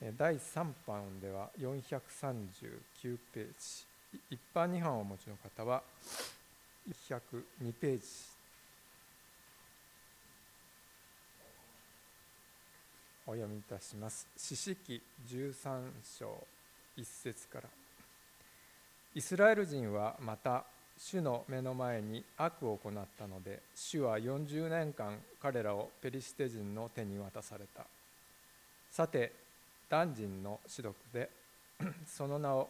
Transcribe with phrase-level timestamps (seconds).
[0.00, 4.18] 第3版では439ページ。
[4.30, 5.82] 一般二版をお持ちの方は
[6.88, 8.06] 102ページ。
[13.26, 14.26] お読みいたします。
[14.38, 16.46] 四式13章
[16.96, 17.68] 1節から。
[19.14, 20.64] イスラエル人はまた
[20.96, 27.84] 主の目の前に悪を行ったので主は40年間彼らをペリシテ人の手に渡された。
[28.90, 29.32] さて
[29.90, 31.28] ダ人の士族で
[32.06, 32.68] その名を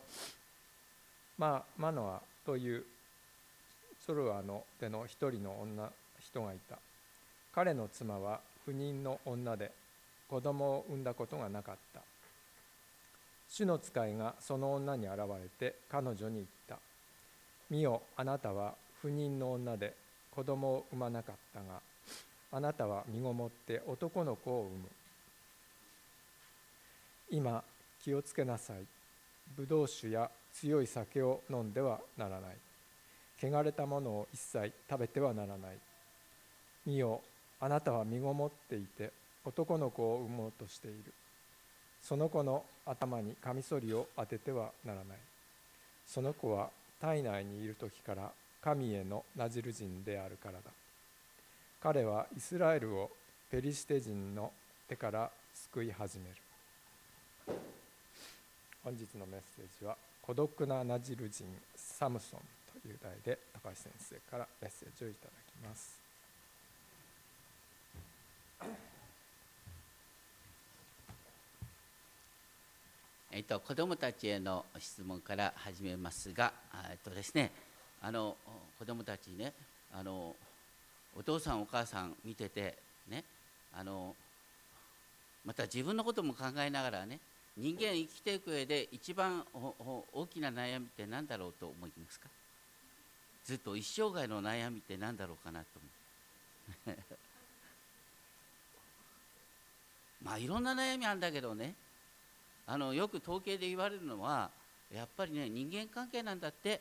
[1.37, 2.85] ママノアという
[4.05, 6.79] ソルアの手の一人の女人がいた。
[7.55, 9.71] 彼の妻は不妊の女で
[10.29, 12.01] 子供を産んだことがなかった。
[13.51, 16.79] 主の使いがその女に現れて彼女に言った。
[17.69, 19.95] 見よあなたは不妊の女で
[20.35, 21.81] 子供を産まなかったが
[22.53, 24.89] あなたは身ごもって男の子を産む。
[27.31, 27.63] 今
[28.03, 28.77] 気をつけなさい。
[29.57, 32.57] ブドウ酒や強い酒を飲んではならない。
[33.43, 35.79] 汚れたものを一切食べてはならない。
[36.87, 37.21] 見よ
[37.61, 39.13] あなたは身ごもっていて
[39.45, 41.13] 男の子を産もうとしている。
[42.03, 45.19] その子の頭にカミソリを当ててはならない。
[46.07, 50.71] その子は体内にいる時から神へのナジル人であるからだ。
[51.83, 53.11] 彼はイスラエルを
[53.51, 54.53] ペリシテ人の
[54.89, 56.50] 手から救い始める。
[58.83, 61.47] 本日のメッセージは「孤独なナジル人
[61.77, 62.41] サムソン」
[62.83, 66.01] という題で高橋先生からメッセージをいただきます。
[73.33, 76.53] えっと、子どもたちへの質問から始めますが、
[76.91, 77.53] えっとですね、
[78.01, 78.37] あの
[78.79, 79.55] 子どもたちね
[79.93, 80.35] あの、
[81.17, 83.25] お父さん、お母さん見てて、ね、
[83.73, 84.17] あの
[85.45, 87.19] また自分のことも考えながらね、
[87.57, 92.29] 人間生きていく上で一番大きな悩みって何だろうと思いますか？
[93.45, 95.67] ずっと一生涯の悩みって何だろうかなと
[96.87, 96.99] 思う。
[100.25, 101.75] まあいろんな悩みあるんだけどね。
[102.67, 104.51] あのよく統計で言われるのは
[104.95, 106.81] やっぱりね人間関係なんだって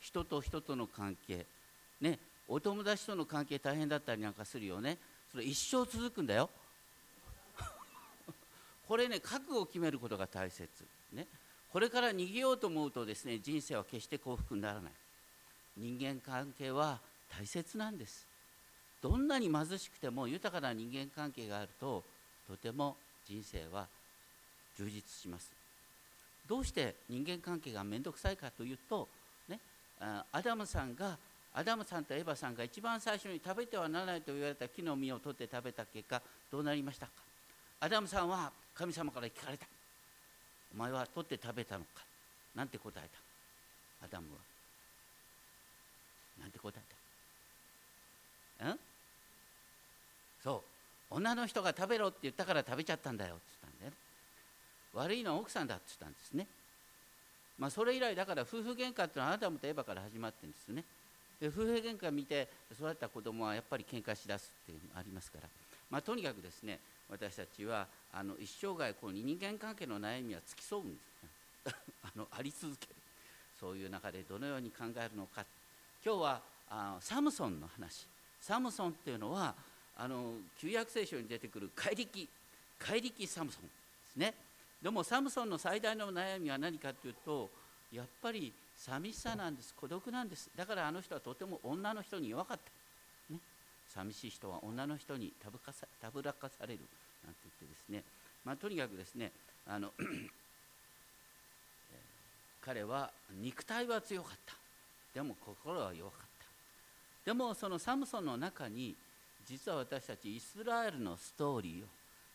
[0.00, 1.44] 人と人との関係
[2.00, 4.98] ねお友達との関係大変だったりなんかするよね。
[5.32, 6.48] それ一生続くんだよ。
[8.88, 10.66] これね覚悟を決めることが大切。
[11.12, 11.26] ね。
[11.70, 14.92] これから逃げようと思うとですね人生は決して幸福にならない。
[15.76, 16.98] 人間関係は
[17.38, 18.26] 大切なんです。
[19.02, 22.02] どんなに貧しくても豊かな人間関係があると
[22.48, 22.96] とても
[23.28, 23.86] 人生は
[24.76, 25.52] 充実します。
[26.48, 29.06] どうして人間関係が面倒くさいかというと、
[29.48, 29.60] ね、
[30.32, 31.18] アダムさんが
[31.54, 37.12] アダムさんとエヴァさんが一番最初に食べてはならないと言われた木の実を取って食べた結果どうなりましたか？
[37.80, 39.66] アダムさんは神様から聞かれた。
[40.72, 42.02] お前は取って食べたのか。
[42.54, 43.08] なんて答え
[44.00, 44.06] た。
[44.06, 44.38] アダムは。
[46.40, 46.82] なんて答え
[48.62, 48.70] た。
[48.70, 48.78] ん？
[50.44, 50.62] そ
[51.10, 51.14] う。
[51.16, 53.34] 女の人が食べろって言ったから食べちゃったんだよ。
[53.34, 53.96] って言ったんだよね。
[54.94, 56.46] 悪いのは奥さんだって言ったんですね。
[57.58, 60.84] まあそれ以来だから夫婦喧嘩っていうのはアダムとエヴァから始まってるんですね。
[61.40, 65.48] で夫婦喧嘩見て育った子供はやっぱり喧嘩しだすっていうのがありますから。
[65.90, 66.78] まあとにかくですね
[67.10, 71.00] 私たちはあの一生涯こう人間関係の悩みは付き添うんで
[71.70, 71.74] す
[72.04, 72.94] あのあり続ける。
[73.58, 75.44] そういう中でどのように考えるのか。
[76.04, 78.06] 今日はあサムソンの話。
[78.40, 79.54] サムソンっていうのは
[79.96, 82.28] あの旧約聖書に出てくる怪力。
[82.78, 83.68] 怪力サムソンで
[84.12, 84.34] すね。
[84.80, 87.50] でもサムソンの最大の悩みは何かというと
[87.92, 89.74] やっぱり寂しさなんです。
[89.74, 90.50] 孤独なんです。
[90.54, 92.70] だからあの人はとても女の人に弱かった、
[93.94, 96.80] 寂しい人は女の人にたぶかさたぶらかされる
[97.24, 98.04] なんて言ってですね、
[98.44, 99.32] まあ、とにかくですね
[99.66, 99.90] あの
[102.60, 103.10] 彼は
[103.40, 104.54] 肉体は強かった。
[105.14, 106.28] でも心は弱かった。
[107.24, 108.94] でもそのサムソンの中に
[109.46, 111.86] 実は私たちイスラエルのストーリーを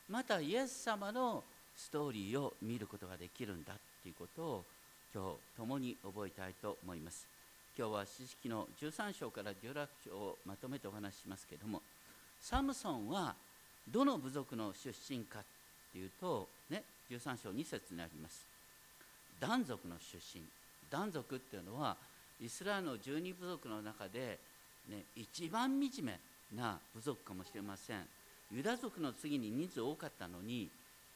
[0.10, 1.44] またイエス様の
[1.76, 4.64] ストーリーを見ることができるんだということを
[5.14, 7.33] 今日共に覚えたいと思います。
[7.76, 11.82] 今日は詩式の13章から16章をまとめてお話ししますけれども
[12.40, 13.34] サムソンは
[13.90, 15.44] どの部族の出身かっ
[15.92, 18.46] ていうと、ね、13章2節にあります。
[19.40, 20.42] 男族の出身。
[20.90, 21.98] 男族っていうのは
[22.40, 24.40] イスラエルの12部族の中で、
[24.90, 26.20] ね、一番惨め
[26.56, 28.06] な部族かもしれません。
[28.52, 30.70] ユダ族の次に人数多かったのに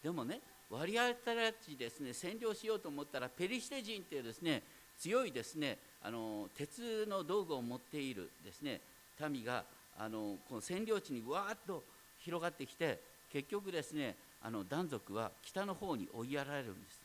[0.04, 0.40] でもね
[0.72, 4.64] 割合たちですね占領しようと思ったらペリシテ人っていうですね
[5.00, 8.82] 強いですねあの鉄の道具を持っているですね
[9.30, 9.64] 民が
[10.00, 11.84] あのこの占領地にわーっと
[12.24, 13.00] 広がってきて
[13.32, 17.00] 結局ですねあの男族は北の方に追いやられるんです。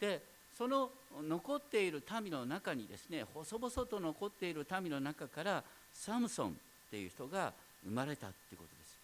[0.00, 0.22] で
[0.56, 0.90] その
[1.22, 6.52] 残っている民の中にですね細々と残っている民の中からサムソンっ
[6.90, 7.52] ていう人が
[7.84, 8.98] 生まれたってことです。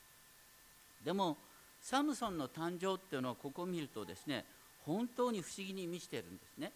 [1.05, 1.37] でも
[1.83, 4.45] サムソンの誕生っていうのはここを見るとですね
[4.85, 6.73] 本当に不思議に満ちてるんですね。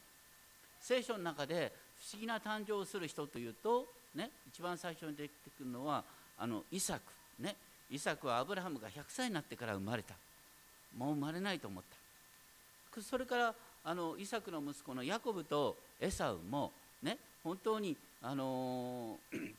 [0.84, 6.04] 聖書の中で不思議な誕生をする人というと、ね、一番最初に出てくるのは
[6.38, 7.56] あのイサク、ね、
[7.90, 10.14] イサクはアブラハムが100歳になってから生まれた。
[10.98, 11.82] もう生まれないと思っ
[12.92, 13.00] た。
[13.00, 16.70] それからあのイサクの息子のヤコブとエサウも
[17.02, 19.52] ね本当にあのー、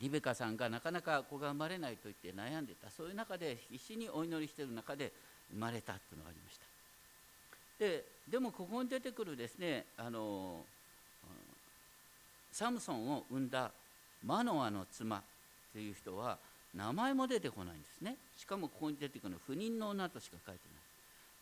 [0.00, 2.90] リベカさんがなかなか子が生まれないと言って悩んでた。
[2.90, 5.12] そういう中で必死にお祈りしている中で
[5.50, 6.67] 生まれたというのがありました。
[7.78, 10.64] ででもここに出てくるですねあの
[12.52, 13.70] サムソンを生んだ
[14.24, 15.22] マノアの妻
[15.72, 16.38] という人は
[16.74, 18.16] 名前も出てこないんですね。
[18.36, 20.82] しかもここに出てくるのは不妊の女としか書いてない。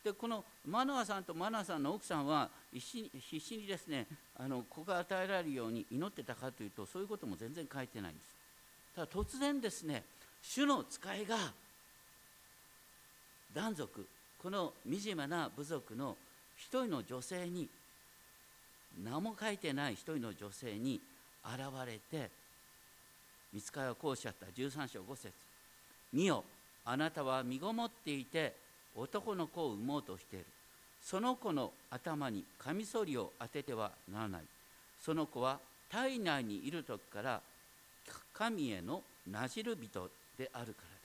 [0.05, 4.07] でこのマノアさんとマノアさんの奥さんは必死に必死にですね
[4.39, 8.35] あの子が与えられるように祈ってたかというとそういうことも全然書いてないんです。
[8.95, 10.05] ただ突然ですね
[10.43, 11.37] 主の使いが
[13.53, 14.07] 男族
[14.39, 16.17] この惨めな部族の
[16.57, 17.69] 一人の女性に
[19.03, 21.01] 名も書いてない一人の女性に
[21.45, 22.31] 現れて
[23.53, 24.47] 見つかりはこうおっしゃった。
[24.47, 25.33] 13章5節。
[26.13, 26.45] 見よ
[26.85, 28.55] あなたは身ごもっていて
[28.95, 30.47] 男の子を産もうとしている。
[31.03, 34.43] その子の頭にカミソリを当ててはならない。
[35.01, 35.59] その子は
[35.91, 37.41] 体内にいる時から
[38.33, 40.97] 神へのなじる人であるからだ。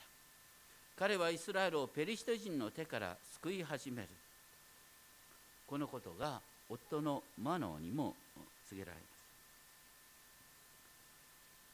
[0.97, 4.07] 彼はイスラエルをペリシテ人の手から救い始める。
[5.71, 8.13] このことが夫のマノーにも
[8.67, 9.11] 告げられます。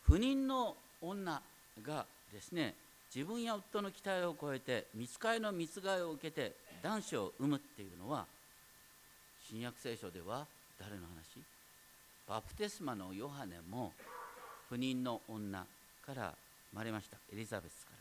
[0.04, 1.42] 不妊の女
[1.82, 2.76] がですね
[3.14, 6.54] 自分や夫の期待を超えて見つかりの見つがいを受けて
[6.84, 8.28] 男子を産むっていうのは
[9.50, 10.46] 新約聖書では
[10.80, 11.42] 誰の話？
[12.30, 13.94] バプテスマのヨハネも
[14.70, 15.66] 不妊の女
[16.06, 16.36] から
[16.70, 17.18] 生まれました。
[17.34, 17.98] エリザベスから。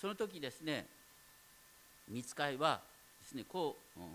[0.00, 0.86] その時ですね
[2.08, 2.80] 見つかいは
[3.22, 4.06] ですねこう、うん、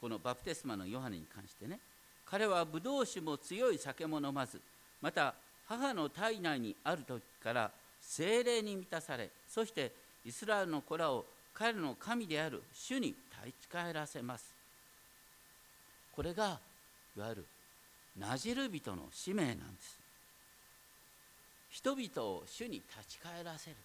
[0.00, 1.78] このバプテスマのヨハネに関してね。
[2.24, 4.60] 彼はブドウ酒も強い酒も飲まず
[5.00, 5.34] また
[5.66, 9.92] 母の体内にある時から精霊に満たされそして
[10.24, 11.24] イスラエルの子らを
[11.54, 13.14] 彼の神である主に
[13.44, 14.54] 立ち返らせます。
[16.12, 16.58] これが
[17.16, 17.44] いわゆる
[18.18, 19.98] なじる人の使命なんです。
[21.70, 23.76] 人々を主に立ち返らせる。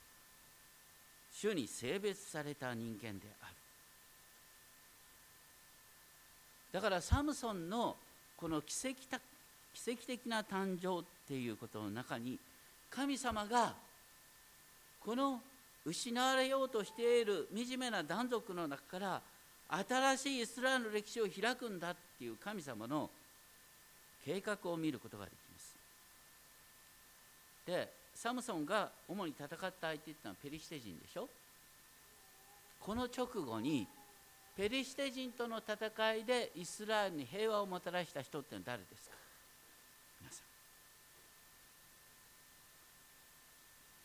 [1.31, 3.62] 主に性別された人間である。
[6.73, 7.95] だからサムソンの
[8.35, 9.19] この奇跡た
[9.73, 12.37] 奇跡的な誕生っていうことの中に
[12.89, 13.73] 神様が
[14.99, 15.39] この
[15.85, 19.21] 失われようとしている惨めな男族の中から
[19.69, 23.09] 新しいイスラエルの歴史を開くんだっていう神様の
[24.25, 25.75] 計画を見ることができます。
[27.65, 31.27] でサムソンが主に戦った相手っていうのはペリシテ人でしょ？
[32.79, 33.87] この直後に
[34.55, 39.15] ペリシテ人との戦いでイスラエルに平和をもたらした人ってのは誰ですか？
[40.21, 40.43] 皆さん。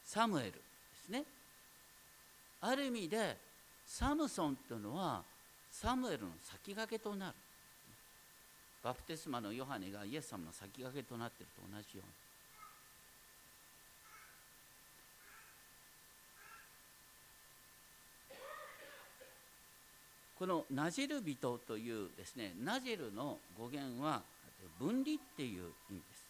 [0.05, 0.59] サムエルで
[1.05, 1.25] すね。
[2.63, 3.37] ある意味で
[3.87, 5.23] サムソンというのは
[5.71, 7.35] サムエルの先駆けとなる。
[8.83, 12.28] バプテスマのヨハネがイエス様の先駆けとなっていると同じように。
[20.39, 24.23] このナジル人というですねナジルの語源は
[24.79, 26.29] 分離っていう意味です。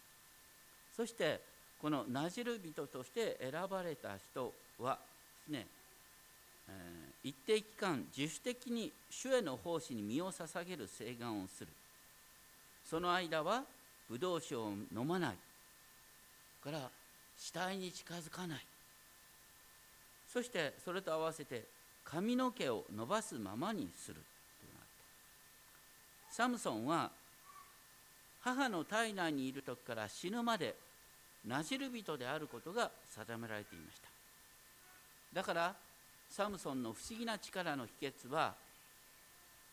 [0.96, 1.40] そして
[1.80, 4.98] このナジル人として選ばれた人は
[5.40, 5.66] ですね、
[6.68, 11.68] えー、一定期間自主的に主への奉仕に身を捧げる請願をする。
[12.84, 13.62] その間は
[14.08, 15.36] ブドウ酒を飲まない。
[16.64, 16.90] から
[17.38, 18.66] 死体に近づかない。
[20.32, 21.64] そしてそれと合わせて
[22.10, 24.14] 髪の毛を伸ばすままにする。
[24.14, 24.86] というのがあっ
[26.30, 27.10] たサムソンは
[28.40, 30.74] 母の体内にいる時から死ぬまで
[31.46, 34.08] なじる人であることが定められていました。
[35.34, 35.74] だから
[36.30, 38.54] サムソンの不思議な力の秘訣は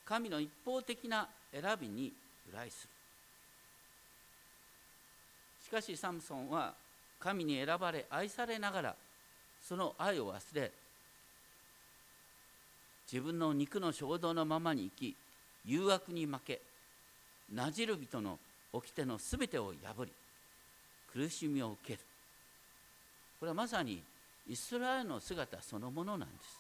[0.06, 2.12] 神の一方的な選びに
[2.48, 2.90] 由来する。
[5.66, 6.74] しかしサムソンは
[7.20, 8.96] 神に選ばれ愛されながら
[9.62, 10.72] その愛を忘れ
[13.12, 15.16] 自分の肉の衝動のままに生き
[15.66, 16.62] 誘惑に負け
[17.54, 18.40] なじる人の
[18.74, 20.12] 掟のすべてを破り
[21.14, 22.00] 苦しみを受ける。
[23.40, 24.02] これはまさに
[24.48, 26.60] イスラエルの姿そのものなんです。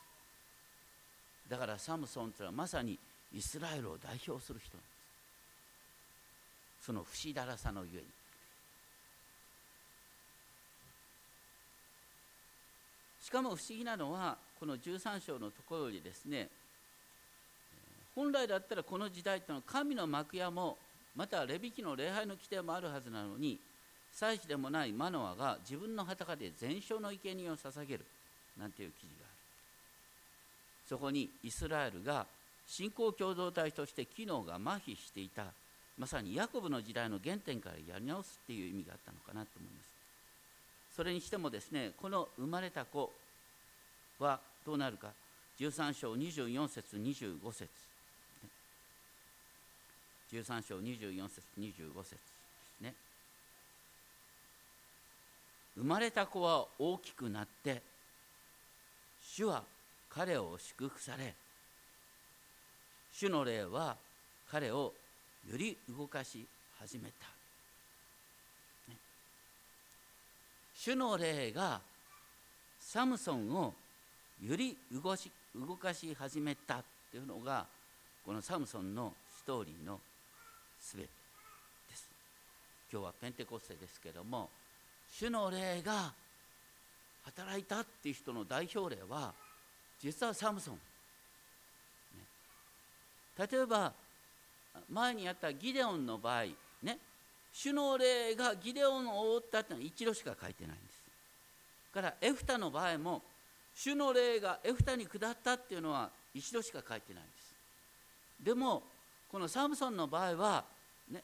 [1.49, 2.97] だからサムソンというのはまさに
[3.33, 4.89] イスラエルを代表する人なんで
[6.81, 6.85] す。
[6.85, 8.07] その不死だらさのゆえに。
[13.21, 16.49] しかも不思議なのはこの13章のところよりですね
[18.15, 20.77] 本来だったらこの時代というのは神の幕屋も
[21.15, 23.59] またレビ記の礼拝の規定もあるはずなのに
[24.13, 28.05] 祭司でもないマノアが自分の裸で全焼の生贄を捧げる
[28.57, 29.35] なんていう記事がある。
[30.87, 32.25] そこにイスラエルが
[32.65, 35.47] 信仰共同体として機能が麻痺していた
[35.97, 39.89] まさにヤコブの時代の原点からやり直すっていう意味があったのかなと思います。
[40.95, 43.11] それにしてもですねこの生まれた子
[44.19, 45.09] はどうなるか
[45.59, 47.69] ？13章24節25節。
[50.31, 52.17] 13章24節25節
[52.81, 52.93] ね。
[55.75, 57.81] 生まれた子は大きくなって
[59.21, 59.63] 主は
[60.09, 61.33] 彼を祝福され
[63.11, 63.97] 主の霊は
[64.49, 64.93] 彼を
[65.49, 66.45] より動かし
[66.79, 67.27] 始めた、
[68.89, 68.97] ね、
[70.73, 71.81] 主の霊が
[72.79, 73.73] サムソンを
[74.43, 77.65] より動し動かし始めたっていうのが
[78.25, 79.99] このサムソンのストーリーの
[80.81, 81.09] すべて
[81.89, 82.07] です。
[82.91, 84.49] 今日はペンテコステですけども
[85.11, 86.11] 主の霊が
[87.23, 89.33] 働いたっていう人の代表例は
[90.01, 90.73] 実はサムソン、
[92.17, 92.23] ね、
[93.49, 93.93] 例えば
[94.91, 96.45] 前にあったギデオンの場合
[96.83, 96.97] ね。
[97.53, 100.95] 主の霊がギデオンを覆ったってのは一度しか書いてないんです。
[101.93, 103.21] からエフタの場合も
[103.75, 107.55] 主の霊がエフタに下ったっていうのは一度しか書いてないんです。
[108.43, 108.83] でも
[109.29, 110.63] このサムソンの場合は、
[111.11, 111.21] ね、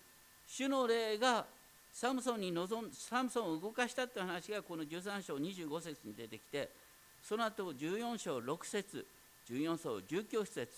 [0.48, 1.46] 主の霊が
[1.94, 6.70] サムソンに望んサムソンを動かしたっていう話がこの13章25節に出てきて
[7.24, 9.06] その後14章6節
[9.50, 10.70] 14章19節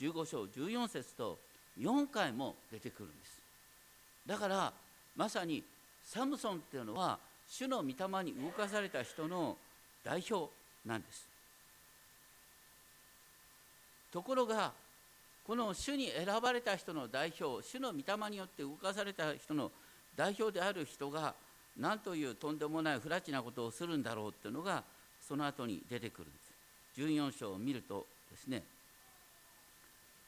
[0.00, 1.38] 15章14節と
[1.78, 3.40] 4回も出てくるんです。
[4.26, 4.72] だから
[5.16, 5.62] まさに
[6.04, 9.56] サムソンっていうのは主の御霊に動かされた人の
[10.02, 10.50] 代表。
[10.86, 11.26] なんです。
[14.12, 14.72] ところが
[15.46, 19.70] この主に選ばれた人の代表主の御霊によって動かされた人の
[20.16, 21.34] 代表である人が
[21.78, 24.84] 何というとんでもない不埒なことをするんだろうっていうのが
[25.26, 26.38] その後に出てくるんで
[26.96, 27.00] す。
[27.00, 28.62] 14章を見るとですね。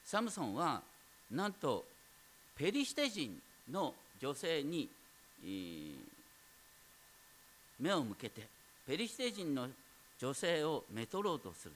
[0.05, 0.83] サムソンは
[1.31, 1.85] なんと
[2.57, 4.89] ペリシテ人の女性に、
[7.79, 8.49] 目を向けて
[8.87, 9.69] ペリシテ人の
[10.19, 11.75] 女性をめとろうとする。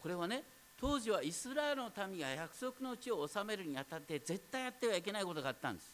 [0.00, 0.42] これはね
[0.80, 5.90] 当時はイスラエルの民が約束の地を治めるにあたって絶対やってはいけないことがあったんです。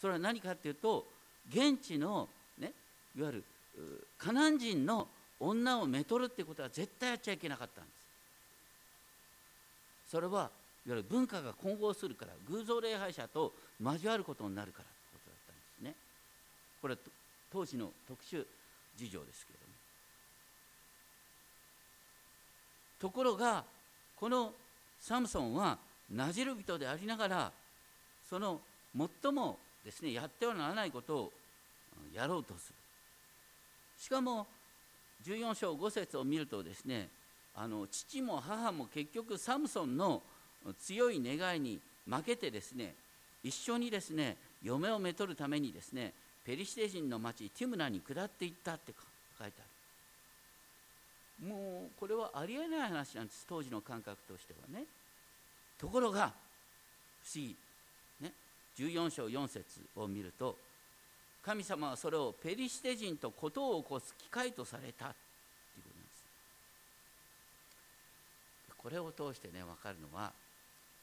[0.00, 1.06] それは何かっていうと
[1.48, 2.28] 現地の
[2.58, 2.72] ね
[3.16, 3.44] いわゆる
[4.18, 5.08] カナン人の
[5.40, 7.90] 女をめとるってことは絶対やっちゃいけなかったんで
[10.06, 10.10] す。
[10.10, 10.50] それは
[10.86, 15.94] いわゆる文化が混合するから偶像礼拝者と交わることになるからってことだったんですね。
[16.82, 16.96] これ
[17.52, 18.44] 当時の特殊
[18.98, 19.72] 事情ですけれども。
[22.98, 23.64] ところが
[24.16, 24.52] この
[25.00, 25.78] サムソンは
[26.10, 27.52] ナジル人でありながら
[28.28, 28.60] その
[29.22, 31.32] 最もですねやってはならないことを
[32.12, 32.74] やろうとする。
[34.00, 34.46] しかも
[35.24, 37.08] 14章5節を見るとですね
[37.54, 40.22] あの父も母も結局サムソンの
[40.80, 42.94] 強い願いに負けてですね
[43.42, 46.12] 一緒にですね嫁をめとるためにですね
[46.48, 48.94] ペリシテ人の町ティムナに下っていったって
[49.38, 49.62] 書いてあ
[51.42, 51.46] る。
[51.46, 54.86] もうこれはありえない話なんです当時の感覚としてはね。
[55.78, 56.32] ところが
[57.22, 57.54] 不思議。
[58.22, 58.32] ね。
[58.78, 59.62] 14章4節
[59.94, 60.56] を見ると
[61.44, 65.14] 神様はそれをペリシテ人と事を起こす機会とされたという
[65.84, 66.24] ことなんです。
[68.78, 70.32] これを通してね分かるのは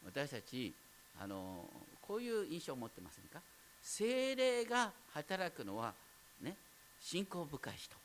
[0.08, 0.74] 私たち
[1.22, 1.70] あの
[2.02, 3.40] こういう印象を持ってませんか？
[3.88, 5.94] 精霊が働くのは
[6.42, 6.56] ね
[7.00, 7.96] 信仰深い人、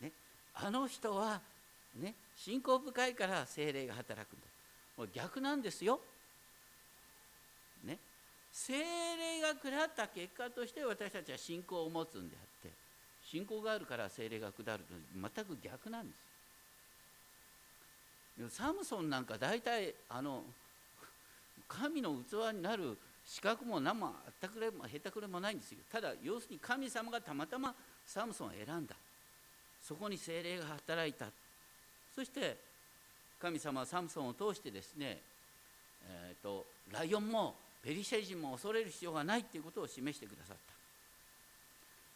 [0.00, 0.10] ね、
[0.54, 1.42] あの人は
[2.00, 4.46] ね信仰深いから精霊が働くんだ。
[4.96, 6.00] もう逆なんですよ。
[7.84, 7.98] ね
[8.50, 12.74] 精霊が下った結果として私たちは信仰を持つんであって
[13.22, 16.14] 信仰があるから精霊が下ると全く逆なんで
[18.48, 18.56] す。
[18.56, 20.42] サムソンなんか大体あの
[21.78, 25.78] 神の器になる資格も何もあったくれも下手くれもないんですよ。
[25.90, 27.74] ただ要するに神様がたまたま
[28.06, 28.94] サムソンを選んだ。
[29.82, 31.26] そこに精霊が働いた。
[32.14, 32.56] そして
[33.40, 35.20] 神様はサムソンを通してですね、
[36.06, 40.74] えーと、ライオンもペリシェ人も恐れる必要がないということを示してくださった。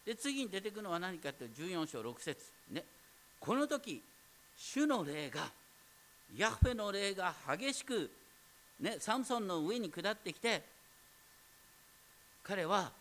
[0.05, 2.51] で次に出てくるのは何かというと14章6節。
[2.71, 2.83] ね。
[3.39, 4.01] この時
[4.57, 5.51] 主の霊が
[6.35, 8.09] ヤフェの霊が激しく、
[8.79, 10.63] ね、サムソンの上に下ってきて
[12.43, 12.91] 彼は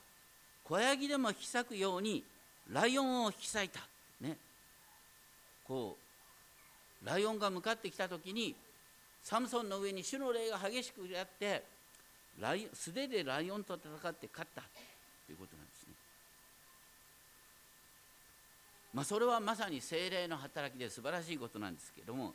[0.64, 2.24] 小ヤギでも引き裂くように
[2.70, 3.80] ライオンを引き裂いた、
[4.20, 4.36] ね、
[5.66, 5.96] こ
[7.02, 8.54] うライオンが向かってきた時に
[9.22, 11.62] サムソンの上に主の霊が激しくやって
[12.40, 14.62] ライ素手でライオンと戦って勝った。
[15.28, 15.92] ということなんですね。
[18.94, 22.32] まあ、それはまさに精霊の働きで素晴らしいことなんですけれども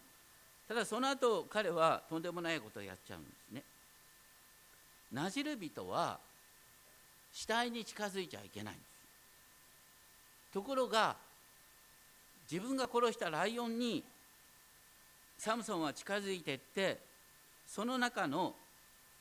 [0.68, 3.64] ただその後彼はとんでもないことをやっちゃうんですね。
[5.12, 6.20] なじる人は
[7.32, 8.94] 死体に近づいちゃいけないんです。
[10.54, 11.16] ところが
[12.52, 14.04] 自分が殺したライオンに
[15.38, 17.00] サムソンは近づいていって
[17.68, 18.54] その中の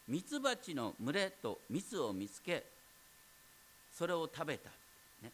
[0.08, 2.64] ミツバチの群れと蜜を見つけ
[3.92, 4.68] それを食べた、
[5.22, 5.32] ね、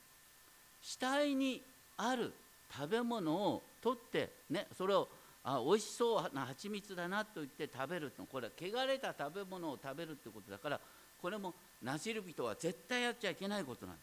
[0.80, 1.62] 死体に
[1.96, 2.32] ある
[2.74, 5.08] 食べ物を取って、ね、それを
[5.50, 10.78] あ美味しそうな蜂蜜だなと言って食べるとこれは汚れた食べ物を食べるってことだから
[11.22, 14.02] これもなじる人は絶対やっちゃいけないことなんで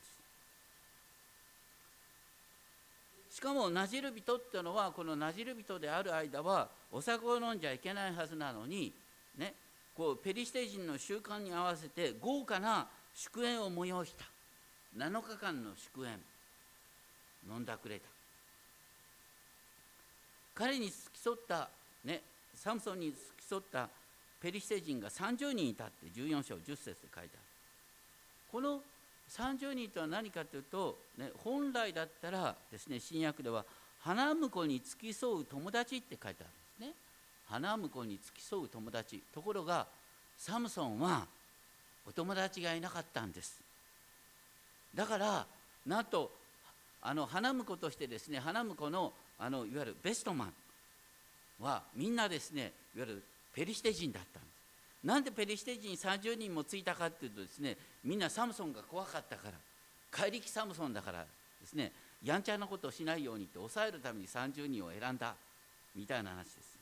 [3.29, 3.37] す。
[3.37, 8.93] しかもなじる人っていうのはこのなじる人である間はお酒を飲んじゃいけないはずなのに
[9.37, 9.53] ね
[9.93, 14.25] こうペリシテ人の習慣に合わせて豪華な祝宴を催した。
[14.97, 16.17] 7日間の祝宴。
[17.47, 18.14] 飲んだくれた。
[20.55, 21.69] 彼に付き添った
[22.05, 22.21] ね
[22.55, 23.89] サムソンに付き添った
[24.41, 27.29] ペリシテ人が30人いたって14章10節で書いてある。
[28.51, 28.79] この
[29.29, 33.65] 30人とは何かというと、ね、本来だったらですね新約では
[34.01, 36.43] 花婿に付き添う友達って書いてあ
[36.79, 36.93] るんですね。
[37.49, 39.21] 花婿に付き添う友達。
[39.33, 39.87] ところが
[40.37, 41.25] サムソンは
[42.07, 43.59] お友達がいなかったんです。
[44.93, 45.45] だから
[45.85, 46.31] なんと
[47.01, 50.53] あの花婿としてですね花婿のあのいわゆるベストマン
[51.61, 54.55] はみんなですねいわゆるペリシテ人だったんです。
[55.05, 59.53] なんでペリシテ人30人もついたかっていうとですねみんなサムソンが怖かったから
[60.09, 61.25] 怪力サムソンだから
[61.61, 61.91] ですね
[62.23, 65.35] やんちゃなことをしないようにって抑えるために30人を選んだ
[65.95, 66.75] みたいな話です。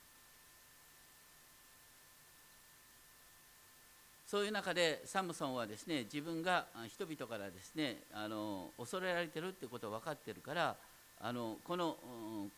[4.34, 10.76] そういう中でサムソンはですね自分が人々からですねあの恐れられてるってことを分かってるから
[11.26, 11.96] あのこの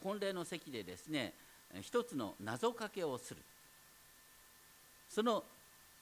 [0.02, 1.34] 婚礼の席でですね
[1.82, 3.42] 一つの謎かけをする。
[5.08, 5.44] その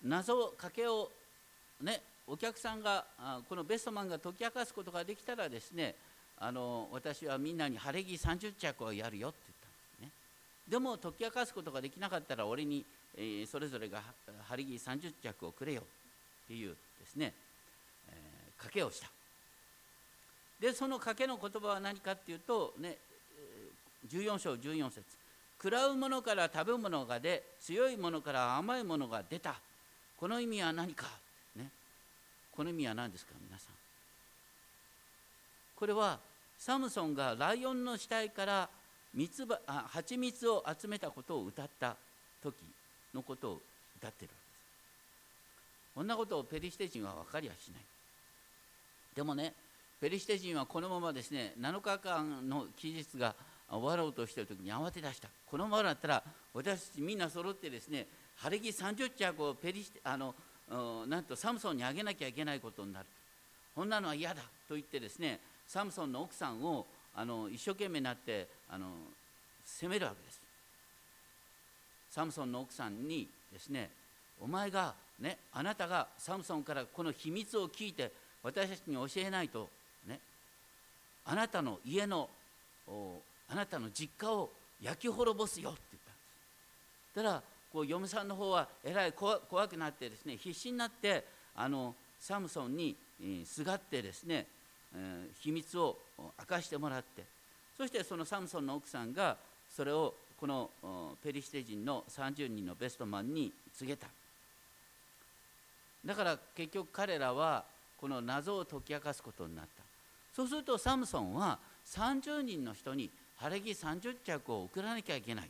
[0.01, 1.11] 謎かけを
[1.81, 3.05] ねお客さんが
[3.49, 5.93] このベストマンが解き明かすことができたらですね
[6.39, 10.09] あの私はみんなに晴れ着30着をやるよって言ったんですね。
[10.69, 12.85] でも解き明かすことができなかったら俺に、
[13.17, 14.01] え、それぞれが
[14.47, 17.33] 晴れ着30着をくれよっていうですね、
[18.07, 19.09] えー、賭けをした。
[20.63, 22.95] でその賭けの言葉は何かっていうとね
[24.09, 25.03] 14章14節。
[25.61, 29.55] 食らうものから食べ物が出強いものから甘いものが出た。
[30.17, 31.07] この意味は何か、
[31.57, 31.69] ね、
[32.55, 33.33] この意味は何ですか？
[33.45, 33.75] 皆さん。
[35.75, 36.17] これは
[36.57, 38.69] サムソンがライオンの死体から
[39.13, 41.97] 蜜ばあ蜂蜜を集めたことを歌った
[42.41, 42.55] 時
[43.13, 43.61] のことを
[43.97, 44.35] 歌ってるわけです。
[45.95, 47.81] こんなことをペリシテ人は分かりはしない。
[49.13, 49.53] でもね
[50.03, 53.33] ペリシテ人はこのままですね7日間の期日が
[53.69, 55.29] 終わろうとしている時に慌て出した。
[55.49, 60.35] このままだったら私たちみんな揃ってですね晴れ着30着をペリシテあの
[61.07, 63.05] なんとサムソンにあげなきゃいけないことになる。
[63.73, 66.85] こんなのは嫌だと言ってですねサムソンの奥さんを
[67.15, 68.87] あの一生懸命になってあの
[69.63, 70.41] 責めるわけです。
[72.09, 73.89] サムソンの奥さんにですね
[74.41, 78.11] お前がねあなたがサムソンからこの秘密を聞いて
[78.43, 79.69] 私たちに教えないと
[81.25, 82.29] あなたの家の
[83.49, 84.49] あなたの実家を
[84.81, 86.11] 焼き滅ぼすよって言った。
[86.11, 86.21] んで
[87.13, 92.95] すだからこう嫁さんの方はえらい怖くなってですね必死になってあのサムソンに
[93.45, 94.45] すがってですね、
[94.95, 97.23] え、秘密を明かしてもらって
[97.77, 99.37] そしてそのサムソンの奥さんが
[99.69, 100.69] それをこの
[101.23, 104.07] ペリシテ人の30人のベストマンに告げた。
[106.05, 107.63] だから結局彼らは
[107.97, 109.92] この謎を解き明かすことになった。
[110.35, 115.49] そうするとサムソンは30人の人に晴れ着30着を送らなきゃいけない。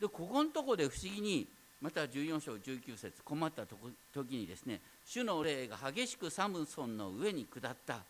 [0.00, 1.46] でここのとこで不思議に
[1.80, 3.62] また14章19節困った
[4.12, 8.00] 時にですね主の霊が激しくサムソンの上に下った。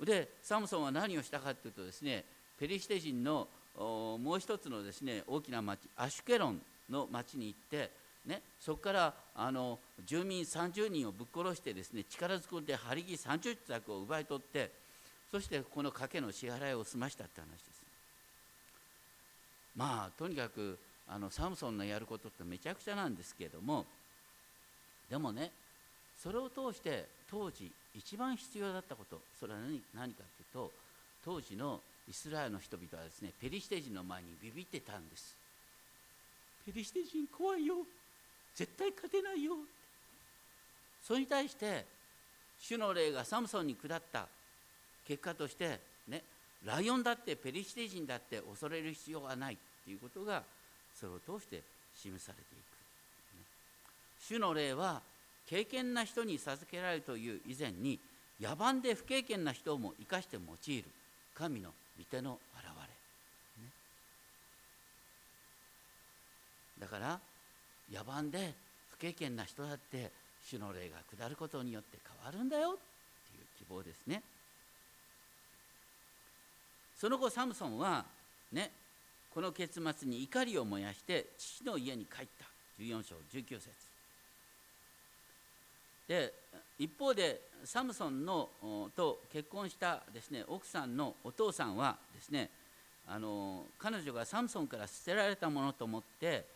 [0.00, 2.24] でサムソンは何をしたかというとですね
[2.58, 7.90] ペリシテ人のもう一つのですね大きな町アシュケロンの町に行って
[8.28, 14.70] ね、そこからあの住民30人をぶっ殺してですね力ずくで張り木30着を奪い取って
[15.32, 17.82] そしてこの賭けの支払いを済ましたって話です。
[19.74, 23.86] まあとにかくあのサムソンのやることってめちゃくちゃなんですけれども
[25.08, 25.50] でもね
[26.22, 30.72] それを通して当時一番必要だったことそれは何何かというと
[31.24, 35.36] 当時のイスラエルの人々はですねペリシテ人の前にビビってたんです。
[36.66, 37.76] ペリシテ人怖いよ。
[38.58, 39.52] 絶対勝てないよ。
[41.06, 41.86] それに対して
[42.58, 44.26] 主の霊がサムソンに下った。
[45.06, 46.24] 結果としてね
[46.66, 49.56] ライオンだってペリシテ人だって恐れる必要はない。
[49.84, 50.42] ということが
[50.92, 51.62] それを通して
[51.96, 55.00] 示されていく、主の霊は
[55.46, 58.00] 経験な人に授けられるという以前に
[58.40, 60.84] 野蛮で不経験な人も生かして用いる。
[61.34, 63.70] 神の御手の現れ、ね、
[66.80, 67.20] だから
[67.92, 68.54] 野蛮で
[68.90, 70.10] 不経験な人だって
[70.44, 74.22] 主の霊が下ることによって変わるんだよっていう希望ですね。
[76.96, 78.04] その後サムソンは
[78.52, 78.70] ね
[79.32, 82.46] この結末に怒りを燃やして父の家に帰った。
[82.80, 83.70] 14章19節。
[86.06, 86.32] で
[86.78, 88.48] 一方でサムソンの
[88.96, 92.50] と結婚したですね奥さんのお父さんはですね
[93.06, 96.46] あの彼女がサムソンから捨てられたものと思って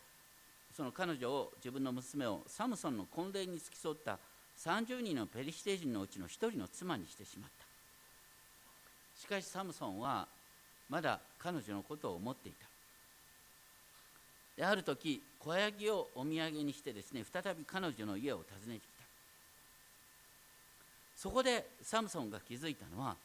[0.75, 4.17] その彼女を自分の娘をサムソンの婚礼に付き添った
[4.57, 7.65] 30人のペリシテ人のうちの1人の妻にしてしまった。
[9.21, 10.27] しかしサムソンは
[10.89, 12.67] まだ彼女のことを思っていた。
[14.57, 19.03] である時小ヤギをお土産にしてですね再び彼女の家を訪ねてきた。
[21.15, 23.15] そこでサムソンが気づいたのは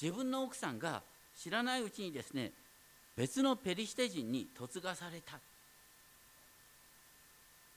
[0.00, 1.02] 自分の奥さんが
[1.36, 2.50] 知らないうちにですね
[3.16, 5.38] 別のペリシテ人に嫁がされた。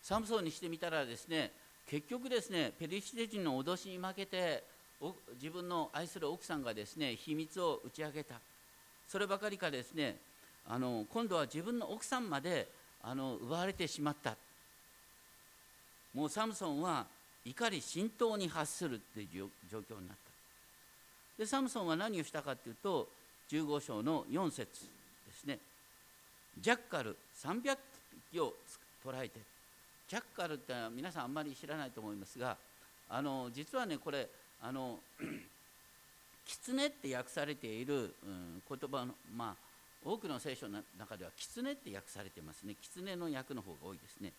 [0.04, 1.50] サムソンにしてみたらですね
[1.90, 4.64] 結局ですねペリシテ人の脅しに負けて
[5.42, 8.36] 自分の愛する奥さんがですね秘密を打ち明けた。
[9.08, 10.16] そればかりかですね
[10.68, 12.68] あの今度は自分の奥さんまで
[13.02, 14.36] あの奪われてしまった。
[16.14, 17.06] もうサムソンは
[17.46, 20.18] 怒り浸透に発するっていう状況になっ
[21.38, 21.42] た。
[21.42, 23.08] でサムソンは何をしたかというと
[23.50, 24.68] 15章の4節
[25.28, 25.60] ですね。
[26.60, 27.78] ジャッカル300
[28.32, 28.54] 匹を
[29.04, 29.53] 捕らえて
[30.08, 32.58] ジャッカルって皆さんあんまり知らないと思いますが
[33.10, 34.28] あの実はねこれ
[34.62, 35.00] あの
[36.46, 39.74] 狐って訳されている、うん、言葉のまあ
[40.06, 42.76] 多くの聖書の中では狐って訳されてますね。
[42.82, 44.34] 狐の訳の方が多いですね。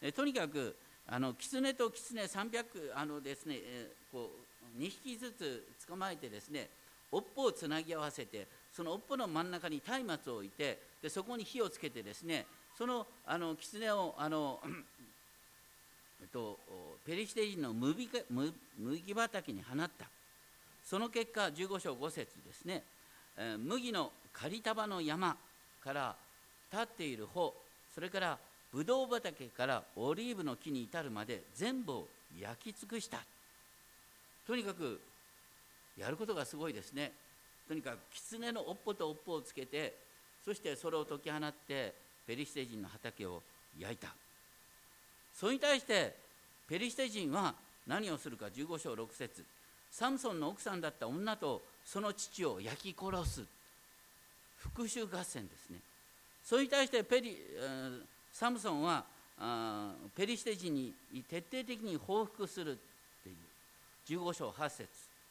[0.00, 0.76] えとにかく
[1.08, 4.30] あの狐と狐300あのですね、えこ
[4.76, 6.68] う2匹ずつ捕まえてですね
[7.10, 14.60] 尾っぽをつなぎ合わせてその尾っぽの真ん中に松明を置いてでそこに火をつけてですねそのあの狐をあの
[16.26, 16.58] と、
[17.06, 20.06] ペリシテ人の麦麦畑に放った。
[20.84, 22.82] その結果15章5節ですね、
[23.36, 25.36] えー、麦の刈り束の山
[25.84, 26.16] から
[26.72, 27.52] 立っている穂
[27.94, 28.38] それから
[28.72, 32.08] ブドウ畑からオリーブの木に至るまで全部を
[32.40, 33.18] 焼き尽くした。
[34.46, 34.98] とにかく
[35.98, 37.12] やることがすごいですね。
[37.66, 39.94] とにかく狐の尾っぽと尾っぽをつけて
[40.44, 41.92] そしてそれを解き放って
[42.26, 43.42] ペリシテ人の畑を
[43.78, 44.08] 焼いた。
[45.38, 46.16] それに対して
[46.68, 47.54] ペリシテ人は
[47.86, 49.44] 何をするか15章6節。
[49.92, 53.44] サムソンの奥さんだった女とその父を焼き殺す。
[54.56, 55.78] 復讐合戦ですね。
[56.44, 57.38] それに対してペリ
[58.32, 59.04] サムソンは
[60.16, 60.92] ペリシテ人に
[61.30, 62.74] 徹底的に報復するっ
[63.22, 63.36] ていう。
[64.20, 64.88] 15章8節。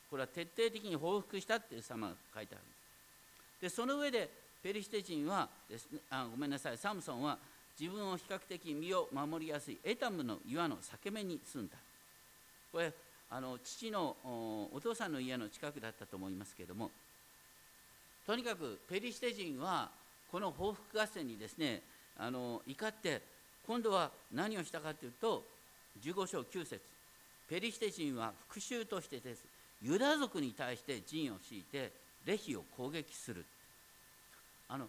[0.10, 3.76] これは徹底的に報復したっていう様が書いてあるんです。
[3.76, 4.30] でその上で
[4.64, 6.78] ペリシテ人はですねあごめんなさい。
[6.78, 7.38] サムソンは
[7.80, 11.78] 自分を比較的身を守りやすいエタムの岩の裂け目に住んだ。
[12.72, 12.92] これ
[13.30, 14.16] あの父の
[14.74, 16.92] お父さんの家の近くだったと思いますけれども
[18.26, 19.90] とにかくペリシテ人は
[20.32, 21.82] この報復合戦にですね
[22.18, 23.22] あの怒って
[23.66, 25.44] 今度は何をしたかというと
[26.02, 26.80] 15章9節
[27.50, 29.46] ペリシテ人は復讐としてです。
[29.82, 31.92] ユダ族に対して陣を敷いて
[32.26, 33.46] レヒを攻撃する。
[34.68, 34.88] あの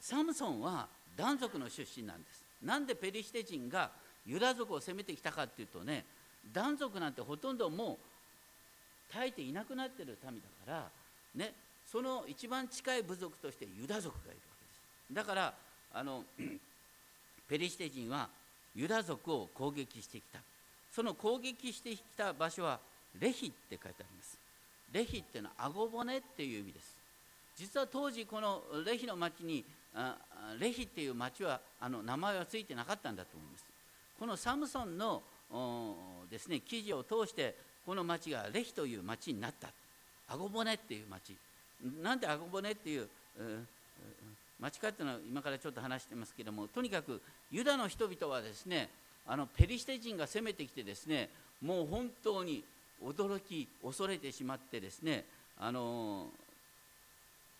[0.00, 2.42] サムソンは男族の出身なんです。
[2.62, 3.90] なんでペリシテ人が
[4.26, 6.04] ユダ族を攻めてきたかっていうとね
[6.52, 7.98] 男族なんてほとんども
[9.10, 10.88] う耐えていなくなってる民だから
[11.34, 11.52] ね、
[11.90, 15.14] その一番近い部族としてユダ族がいるわけです。
[15.14, 15.54] だから
[15.92, 16.24] あの
[17.48, 18.28] ペリシテ人は
[18.74, 20.38] ユダ族を攻撃してきた。
[20.92, 22.80] その攻撃してきた場所は
[23.20, 24.38] レヒって書いてあります。
[24.92, 26.96] レヒっていうのは顎骨っていう意味です。
[27.56, 29.64] 実は当時このレヒの町に
[30.58, 33.64] レヒっていう町はあの名前はついてなかったんだと思います。
[34.18, 35.22] このサムソンの
[36.30, 39.68] ですね記事を通してこの町がレヒという町になった。
[40.28, 41.36] アゴボネっていう町。
[42.02, 43.08] なんでアゴボネっていう、
[44.60, 48.90] 町かっていうのは今からちょっと話してますけどもとにかくユダの人々はですね
[49.26, 51.30] あのペリシテ人が攻めてきてですね
[51.62, 52.62] もう本当に
[53.02, 55.24] 驚き恐れてしまってですね
[55.58, 56.26] あの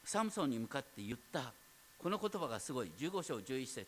[0.04, 1.52] サムソンに向かって言った。
[2.02, 2.90] この言葉がすごい。
[2.98, 3.86] 15章11節。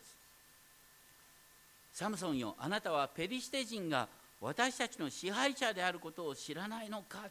[1.92, 4.08] サムソンよあなたはペリシテ人が
[4.40, 7.28] 私たちの支配者であることを知らないのか。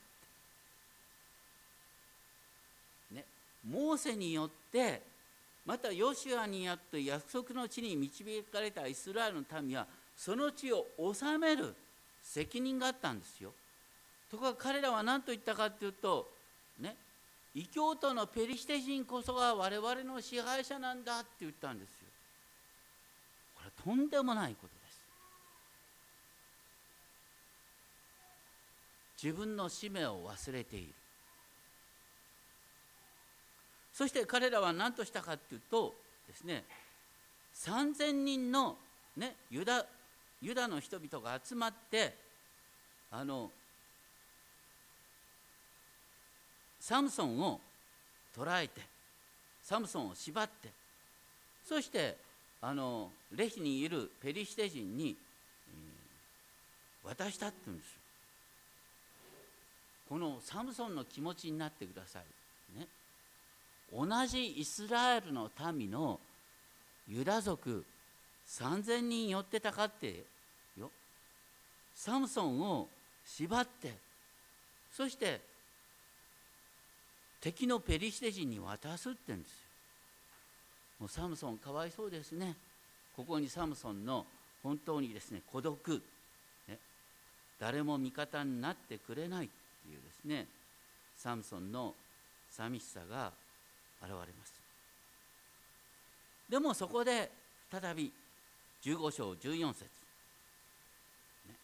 [3.12, 3.26] ね、
[3.68, 5.02] モーセによって
[5.66, 11.76] またヨシュアによって約束の地に導かれたイスラエルの民はその地を治める
[12.24, 13.52] 責任があったんですよ。
[14.30, 16.32] ところが彼らは何と言ったかっていうと
[16.80, 16.96] ね
[17.54, 22.08] 異教徒のペリシテ人こそが我々の支配者なんだって言ったんですよ。
[23.56, 25.02] これはとんでもないことです。
[29.24, 30.94] 自分の使命を忘れている。
[33.94, 35.94] そして彼らは何としたかっていうと
[36.28, 36.64] ですね
[37.54, 38.78] 3,000人の、
[39.18, 39.86] ね、ユダ
[40.42, 42.18] ユダの人々が集まって
[43.12, 43.52] あの
[46.82, 47.62] サムソンを
[48.36, 48.82] 捕らえて
[49.64, 50.70] サムソンを縛って
[51.64, 52.18] そして
[52.60, 55.16] あのレヒにいるペリシテ人に、
[55.70, 58.02] えー、渡したって言うんですよ。
[60.10, 62.78] このサムソンの気持ちになってください。
[62.78, 62.88] ね、
[63.94, 66.20] 同じイスラエルの民の
[67.08, 67.86] ユダ族
[68.48, 70.24] 3,000人寄ってたかって
[70.78, 70.92] よ
[71.96, 72.88] サムソンを
[73.26, 73.94] 縛って
[74.92, 75.51] そして
[77.42, 79.58] 敵のペリシテ人に渡すって言うんですよ。
[81.00, 82.56] もうサムソンかわいそうですね。
[83.16, 84.26] ここにサムソンの
[84.62, 86.02] 本当にですね孤独、
[86.68, 86.78] ね、
[87.60, 90.46] 誰も味方になってくれないっていうですね
[91.18, 91.96] サムソンの
[92.52, 93.32] 寂しさが
[94.02, 94.54] 現れます。
[96.48, 97.32] でもそこで
[97.72, 98.12] 再び
[98.84, 99.86] 15章14節、
[101.48, 101.56] ね、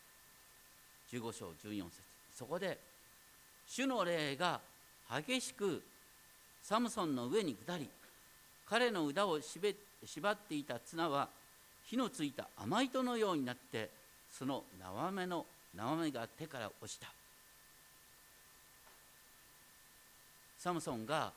[1.11, 2.01] 15章14節。
[2.35, 2.79] そこで
[3.67, 4.59] 主の霊が
[5.09, 5.81] 激しく
[6.61, 7.89] サムソンの上に下り
[8.67, 11.29] 彼の腕を縛っていた綱は
[11.85, 13.89] 火のついた甘糸のようになって
[14.29, 17.07] その縄目の縄目が手から落ちた。
[20.57, 21.31] サムソンが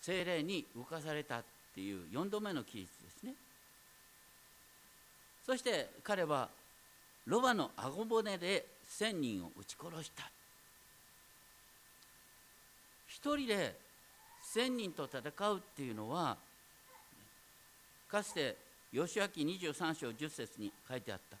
[0.00, 1.44] 精霊に動かされたっ
[1.74, 3.34] ていう4度目の記述ですね。
[5.44, 6.48] そして彼は
[7.26, 10.30] ロバの顎骨で1000人を撃ち殺した。
[13.20, 13.74] 一人で
[14.54, 16.36] 1000人と戦うっていうのは
[18.08, 18.56] かつて
[18.92, 21.36] 義明23章10節に書いてあった。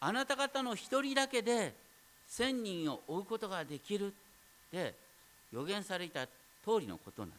[0.00, 1.72] あなた方の一人だけで
[2.28, 4.10] 1000人を追うことができるっ
[4.72, 4.94] て
[5.52, 7.38] 予言された通りのことなんです。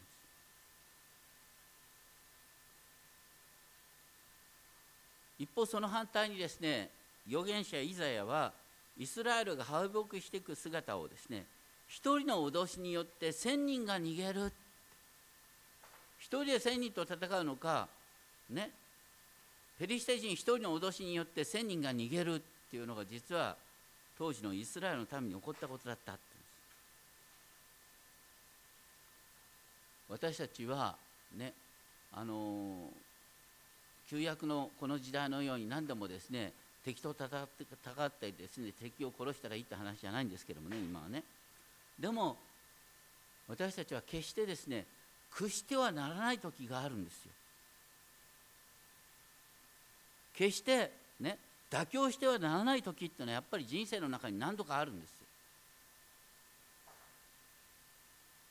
[5.38, 6.88] 一方その反対にですね
[7.28, 8.52] 預言者イザヤは
[8.96, 11.44] イスラエルが敗北していく姿をですね
[11.88, 14.52] 一人の脅しによって千人が逃げる。
[16.18, 17.88] 一人で千人と戦うのか
[18.50, 18.70] ね。
[19.78, 23.56] ペリシテ人一人の脅しによって千人が逃げるっていうのが実は
[24.16, 26.16] 当時のイスラエルの民に起こったことだった
[30.08, 30.96] 私たちは
[31.36, 31.52] ね
[32.12, 32.90] あの
[34.08, 36.52] 旧約のこの時代のように何でもですね
[36.84, 41.22] 敵と戦って戦ったりですね敵を殺したらいいって話じゃないんですけどもね今はね。
[41.98, 42.36] でも
[43.48, 44.86] 私たちは決してですね
[45.30, 47.30] 屈してはならない時があるんですよ。
[50.34, 51.38] 決してね
[51.70, 55.16] 妥協してはならない時っていうのはやっぱり人生の中に何度かあるんですよ。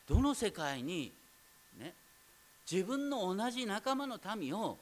[0.08, 1.12] どの世界に
[1.79, 1.93] ね
[2.69, 4.77] 自分の同じ仲間の民を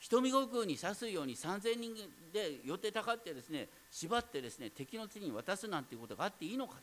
[0.00, 1.94] 瞳悟空に刺すように3,000人
[2.32, 6.74] で寄ってたかってですね縛ってですね敵の手に渡すなんていうことがあっていいのか。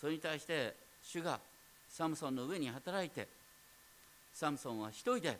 [0.00, 1.40] それに対して主が
[1.88, 3.26] サムソンの上に働いて
[4.32, 5.38] サムソンは一人で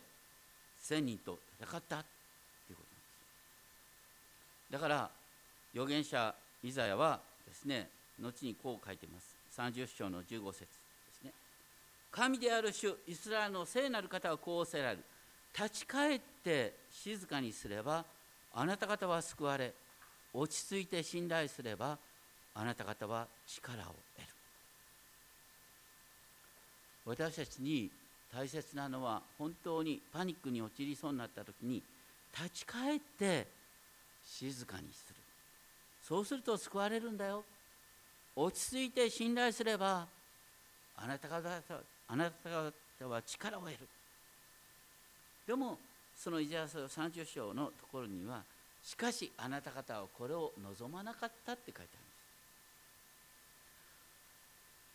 [0.82, 1.96] 1,000人と戦った。
[1.96, 2.02] と
[2.70, 3.00] いうことなん
[4.68, 4.72] です。
[4.72, 5.10] だから
[5.72, 7.88] 預言者イザヤはですね
[8.20, 9.36] 後にこう書いてます。
[9.56, 10.66] 30章の15節で
[11.20, 11.32] すね。
[12.10, 15.04] 神である主イスラエルの聖なる方はこうおっしゃられる。
[15.56, 18.04] 立ち返って静かにすれば
[18.54, 19.72] あなた方は救われ
[20.32, 21.98] 落ち着いて信頼すれば
[22.54, 24.26] あなた方は力を得る。
[27.06, 27.90] 私たちに
[28.32, 31.82] 大切なのは本当にパニックに陥りそうになった時に
[32.36, 33.46] 立ち返って
[34.24, 35.14] 静かにする。
[36.02, 37.44] そうすると救われるんだよ。
[38.36, 40.06] 落ち着いて信頼すれば
[40.96, 41.48] あなた方
[42.08, 42.50] あなた
[42.98, 43.78] 方は力を得る。
[45.46, 45.78] でも
[46.16, 48.42] そのイザヤ書30章のところには
[48.82, 51.94] しかしあなた方はこれを望まなかったって書いてあるんで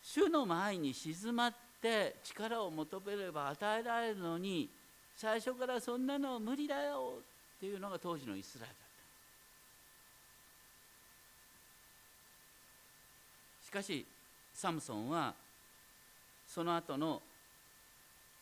[0.02, 0.20] す。
[0.22, 4.70] 主の前に静まって力を求めれば与えられるのに
[5.16, 7.22] 最初からそんなの無理だよっ
[7.60, 8.76] ていうのが当時のイスラエルだっ
[13.60, 13.66] た。
[13.66, 14.06] しかし
[14.54, 15.34] サムソンは
[16.46, 17.22] その後の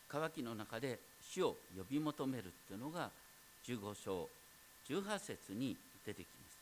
[0.09, 3.11] 渇きの中で主を呼び求めるっていうのが
[3.67, 4.29] 15章
[4.89, 6.59] 18節に出てきます。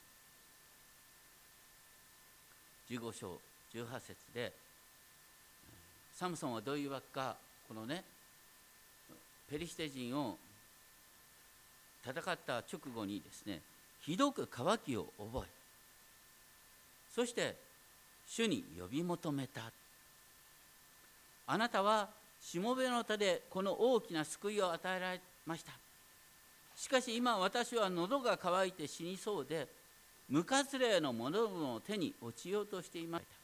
[2.90, 3.40] 15章
[3.74, 4.52] 18節で
[6.12, 7.36] サムソンはどういうわけか
[7.68, 8.04] このね
[9.50, 10.38] ペリシテ人を
[12.04, 13.60] 戦った直後にですね
[14.00, 15.48] ひどく渇きを覚え
[17.14, 17.56] そして
[18.26, 19.72] 主に呼び求めた。
[21.48, 22.08] あなたは
[22.46, 25.72] しもべの手でこの大きな救いを与えられました。
[26.76, 29.66] しかし今私は喉が渇いて死にそうで
[30.28, 33.34] 無活霊の者の手に落ちようとしていました。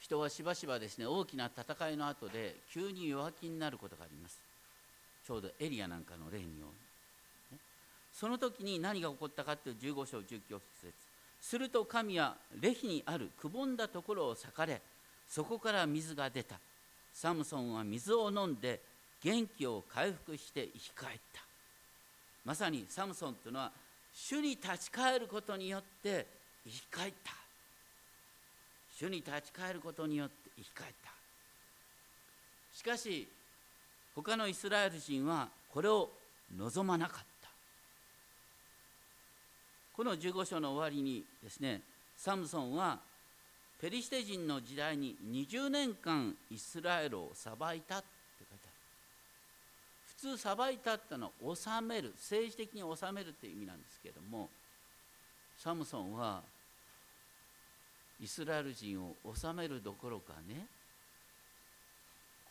[0.00, 4.38] 人はしばしばですね大きな戦いの後で急に弱気になることがあります。
[5.26, 6.48] ちょうどエリアなんかの例のよ
[7.50, 7.58] うに
[8.12, 11.05] その時に何が起こったかっていう15章19節。
[11.48, 14.82] すると神はレヒにあるくぼんだところを裂かれ
[15.28, 16.58] そこから水が出た。
[17.12, 18.80] サムソンは水を飲んで
[19.22, 21.42] 元気を回復して生き返った。
[22.44, 23.70] まさにサムソンというのは
[24.12, 26.26] 主に立ち返ることによって
[26.64, 27.32] 生き返った。
[28.98, 31.10] 主に立ち返ることによって生き返った。
[32.72, 33.28] しかし
[34.16, 36.10] 他のイスラエル人はこれを
[36.56, 37.35] 望まなかった。
[39.96, 41.80] この15章の終わりにですね
[42.18, 42.98] サムソンは
[43.80, 48.04] ペリシテ人の時代に20年間イスラエルを裁いたって書いて
[48.64, 48.72] ある。
[50.16, 54.48] 普通裁いたってのは治める政治的に治めるっていう意味なんですけれども
[55.58, 56.42] サムソンは
[58.22, 60.66] イスラエル人を治めるどころかね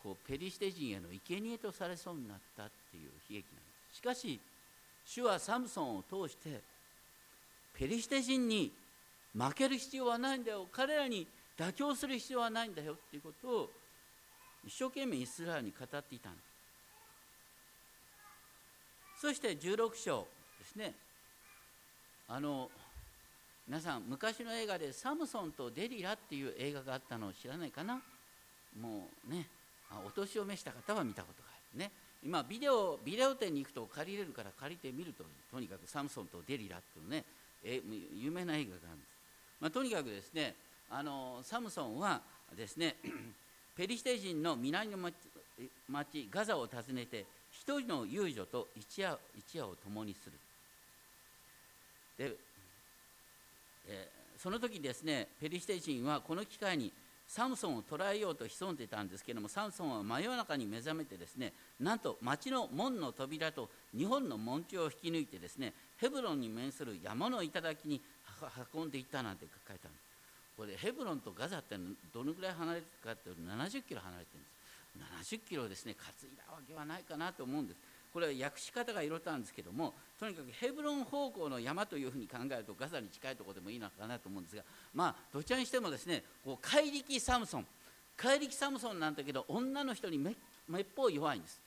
[0.04, 3.98] こうペリシテ人への生贄とされそうになったっていう悲劇なんです。
[3.98, 4.40] しかし
[5.06, 6.75] 主はサムソンを通して
[7.78, 8.72] ペリシテ人に
[9.38, 10.68] 負ける必要はないんだよ。
[10.72, 12.94] 彼らに妥協する必要はないんだよ。
[12.94, 13.70] っていうことを
[14.66, 16.40] 一生懸命イスラエルに語っていたんで
[19.18, 20.28] すそして16章
[20.60, 20.94] ですね。
[22.28, 22.72] あの
[23.68, 28.02] 皆さん昔の映画で「サムソンとデリラ」っていう映画があったのを知らないかな？
[28.80, 29.48] もうね
[30.06, 31.92] お年を召した方は見たことがあるね。
[32.24, 37.24] 今ビデオビデオ店に行くと借りれるから借りてみるととにかく「サムソンとデリラ」っていうね。
[37.66, 37.82] え
[38.14, 39.10] 有名な映画があるんです、
[39.60, 40.54] まあ、とにかくですね
[40.90, 42.22] あのサムソンは
[42.56, 42.96] ですね
[43.76, 44.98] ペリシテ人の南の
[45.90, 50.38] 町ガザを訪ねて一人の遊女と一夜一夜を共にする。
[52.18, 52.38] で
[53.88, 56.92] えー、その時ですねペリシテ人はこの機会に
[57.28, 68.02] サムソンを捕らえようと潜んでいたんですけれどもサムソンは真夜中に目覚めてですねなんと町の門の扉と日本の門柱を引き抜いてですねヘブロンに面する山の頂に
[68.74, 69.94] 運んでいったなんて書いてある
[70.56, 71.76] これヘブロンとガザって
[72.14, 74.56] どのぐらい離れてるかっていうと70キロ離れてるんです。
[75.36, 77.80] 70キロですね担いだわけはないかなと思うんです。
[78.16, 87.66] これは訳し方がいろいろあるんですけどもとにかくヘブロン方向の山というふうに考えるとガザに近いところでもいいのかなと思うんですがまあどちらにしてもですねこう怪力サムソン。
[88.16, 90.34] 怪力サムソンなんだけど女の人にめ
[90.70, 91.60] めっぽう弱いんです。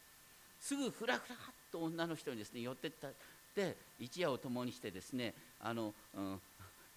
[0.59, 1.39] すぐふらふらっ
[1.71, 3.09] と女の人にですね寄ってった。
[3.55, 6.41] で一夜を共にしてですねあの、うん、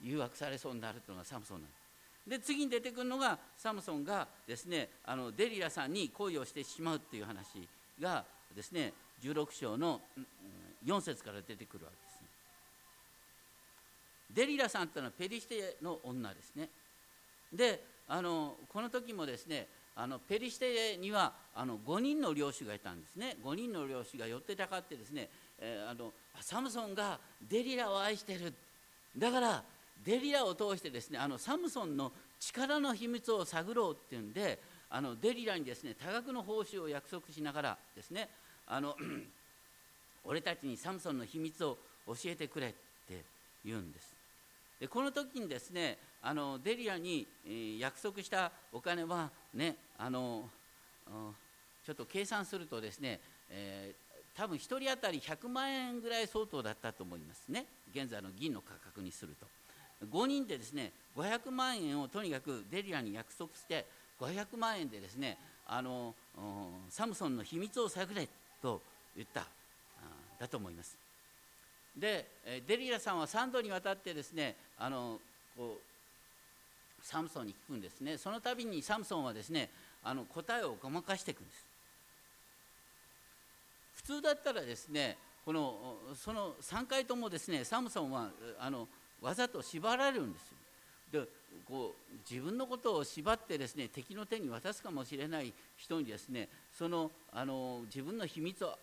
[0.02, 2.30] 誘惑されそうになるというのがサムソンなんです。
[2.30, 7.68] で次に出てくるのがサムソンがですねあのデリラさんに恋をしてしまうっていう話
[8.00, 8.24] が
[8.56, 10.02] ですね16章の
[10.86, 12.28] 4節から出てくるわけですね。
[14.34, 16.70] デリラさんというのはペリシテの女ですね。
[17.54, 27.20] であのこの時もですねあのペリシテにはあの5人の領主がいたんですね5人の領主が寄ってたかってですね、えー、あのサムソンが
[27.50, 28.54] デリラを愛してる
[29.18, 29.64] だから
[30.06, 34.60] デリラを通してですねあのサムソンの力の秘密を探ろうっていうんで
[34.90, 38.30] あのデリラにですね多額の報酬を約束しながらですね
[38.72, 38.96] あの
[40.24, 42.74] 俺たちにサムソンの秘密を教えてくれっ
[43.08, 43.24] て
[43.66, 44.16] 言うんです。
[44.80, 50.50] でこの時にですねあのデリアに、え、約束したお金はねあの
[51.86, 53.20] ちょっと計算するとですね、
[53.50, 57.66] えー、多分1人当たり100万円ぐらい相当だったと思いますね。
[57.94, 59.46] 現在の銀の価格にすると。
[60.10, 63.86] 5人でですね500万円をとにかくデリアに約束して
[64.20, 66.16] 500万円でですねあの
[66.90, 68.28] サムソンの秘密を探れ
[68.62, 68.82] と
[69.16, 69.46] 言った
[70.40, 70.98] だと思います。
[71.96, 72.26] で
[72.68, 75.20] デリラさんは3度にわたってですねあの
[75.58, 78.18] こうサムソンに聞くんですね。
[78.18, 79.70] その度にサムソンはですね
[80.04, 81.66] あの答えをごまかしていくんです。
[83.96, 88.88] 普通だったらですねこのその3回ともですねサムソンはあの
[89.22, 90.58] わざと縛られるんですよ。
[91.12, 91.28] で
[91.68, 96.48] こう自分のことを縛ってですね敵の手に渡すかもしれない人にですね
[96.78, 98.76] そのあの自分の秘密を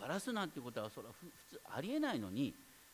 [0.00, 2.52] ばらすなんてことはそれは普通ありえないのに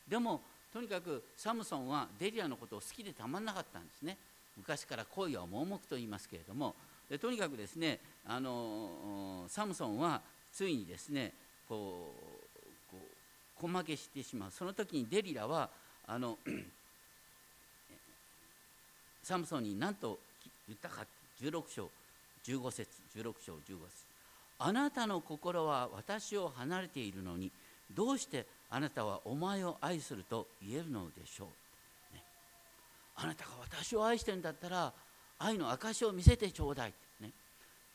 [0.08, 0.40] でも
[0.72, 4.18] とにかくサムソンはデリアのことを好きでたまんなかったんですね。
[4.56, 6.74] 昔から恋は盲目と言いますけれども。
[7.08, 10.20] でとにかくですねあのサムソンは
[10.52, 11.32] ついにですね
[11.66, 12.12] こ
[12.90, 14.50] うこう小負けしてしまう。
[14.50, 15.70] その時にデリラは
[16.06, 16.36] あの
[19.28, 20.18] サムソンに何と
[20.66, 21.04] 言ったか
[21.42, 21.90] 16章
[22.46, 24.06] 15節16章15節。
[24.58, 27.52] あなたの心は私を離れているのに
[27.94, 31.44] どうしてあなたはお前を愛すると言えるのでしょ
[32.10, 32.22] う、ね、
[33.16, 34.94] あなたが私を愛してるんだったら
[35.38, 37.30] 愛の証を見せてちょうだい、ね、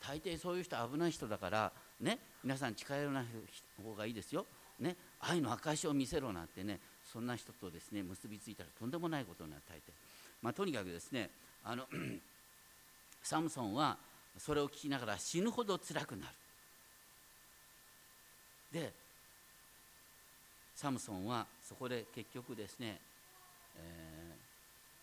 [0.06, 2.18] 大抵そういう人危ない人だからね。
[2.44, 3.24] 皆さん近寄らない
[3.82, 4.46] 方がいいですよ、
[4.78, 6.78] ね、愛の証を見せろなんてね。
[7.12, 9.80] そんな人とですね結びついたらとんでもないことになる大抵、
[10.44, 11.30] まあ、とにかくですね
[11.64, 11.86] あの
[13.22, 13.96] サムソンは
[14.36, 16.32] それを聞きながら死ぬほど辛くなる。
[18.70, 18.92] で
[20.74, 23.00] サムソンはそこで結局ですね、
[23.78, 24.34] え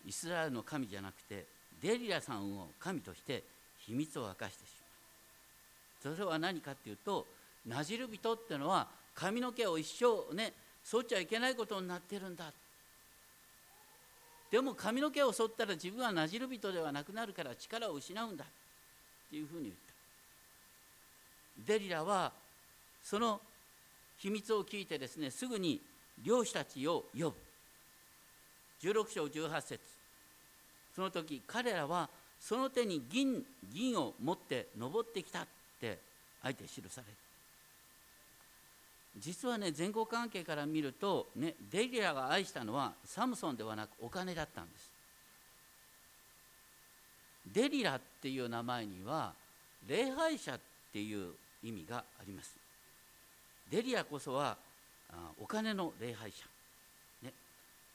[0.06, 1.48] ー、イスラエルの神じゃなくて
[1.82, 3.44] デリラさんを神として
[3.80, 4.70] 秘密を明かしてし
[6.04, 6.16] まう。
[6.16, 7.26] それは何かっていうと
[7.66, 12.54] なじる人っていうのは髪の毛を一生ね剃っちゃいけないことになってるんだ
[14.52, 18.44] でも髪の毛を剃ったら自分はなじる人ではなくなるから力を失うんだ。
[18.44, 18.48] っ
[19.30, 19.76] ていうふうに言っ
[21.66, 21.74] た。
[21.74, 22.34] デリラは
[23.02, 23.40] その
[24.18, 25.80] 秘密を聞いてですねすぐに
[26.22, 27.34] 漁師たちを呼ぶ。
[28.82, 29.80] 16章18節。
[30.94, 32.10] その時彼らは
[32.42, 35.48] その手に銀銀を持って登ってきたっ
[35.80, 35.98] て
[36.44, 37.14] あえて記される
[39.18, 44.90] 実はね前後関係から見ると、ね、デリアが愛したのはサムソンではなくお金だったんです。
[47.54, 49.34] デリラっていう名前には
[49.88, 50.60] 礼拝者っ
[50.94, 51.34] ていう
[51.64, 52.56] 意味があります。
[53.70, 54.56] デリアこそは
[55.42, 56.46] お金の礼拝者、
[57.24, 57.34] ね、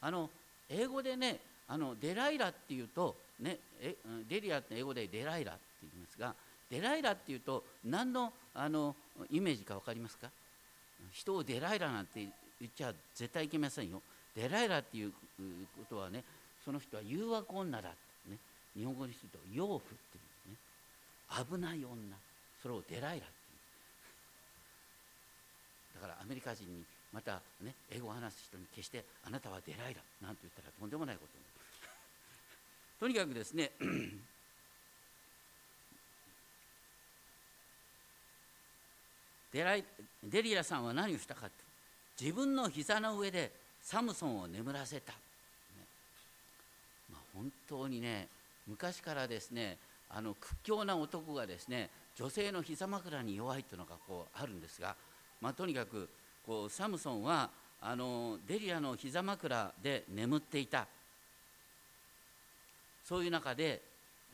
[0.03, 0.29] あの
[0.69, 1.39] 英語でね
[1.69, 3.95] あのデライラっていうと、ね、え
[4.29, 6.35] デリアって英語でデライラって言いますが
[6.71, 8.95] デライラっていうと何のあの
[9.31, 10.31] イメージか分かりますか？
[11.13, 12.29] 人をデライラなんて
[12.61, 14.03] 言っちゃ絶対いけませんよ。
[14.35, 15.17] デライラっていうこ
[15.89, 16.25] とはね
[16.65, 18.39] その人は誘惑女だってね。
[18.77, 20.57] 日本語にすると養父っていうね。
[21.51, 21.97] 危ない女。
[22.63, 23.27] それをデライラっていう。
[25.95, 31.45] だからアメリカ人にまたね英語を話す人に決してあなたはデライラなんて言ったらとんでもないことに
[33.01, 33.73] とにかくですね
[39.57, 39.85] デライ
[40.23, 41.55] デリアさんは何をしたかって
[42.21, 43.51] 自分の膝の上で
[43.81, 45.19] サムソンを眠らせた、ね。
[47.11, 48.29] まあ、本当にね
[48.67, 49.79] 昔からですね
[50.11, 54.95] あの屈強な男がですね女性の膝枕に弱いというのがこうあるんですが
[55.41, 56.09] まあ、とにかく
[56.47, 57.51] こうサムソンは
[57.81, 60.87] あのデリアの膝枕で眠っていた。
[63.05, 63.81] そういう中で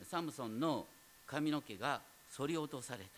[0.03, 0.87] サムソンの
[1.27, 2.01] 髪の毛が
[2.31, 3.11] 剃り落とされた、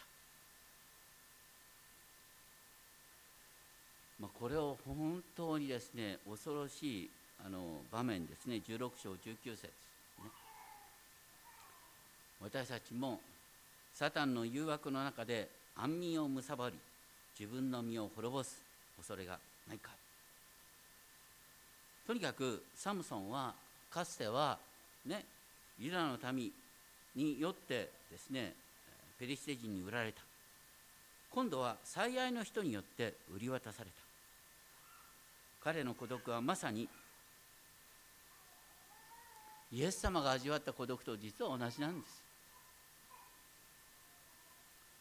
[4.24, 7.10] まあ、これを本当にですね恐ろしい
[7.44, 8.62] あの場面ですね。
[8.66, 9.70] 16章19節、ね、
[12.40, 13.20] 私たちも
[13.92, 16.76] サタンの誘惑の中で安眠をむさばり
[17.38, 18.62] 自分の身を滅ぼす
[18.96, 19.90] 恐れがないか。
[22.06, 23.52] とにかくサムソンは
[23.90, 24.58] かつては
[25.04, 25.22] ね
[25.78, 26.50] ユダの民
[27.14, 28.54] によってですね
[29.18, 30.22] ペリシテ人に売られた。
[31.30, 34.03] 今度は最愛の人によって売り渡された。
[35.64, 36.86] 彼の孤独はまさに
[39.72, 42.22] イエス様が味わった孤独と実は同じなんです。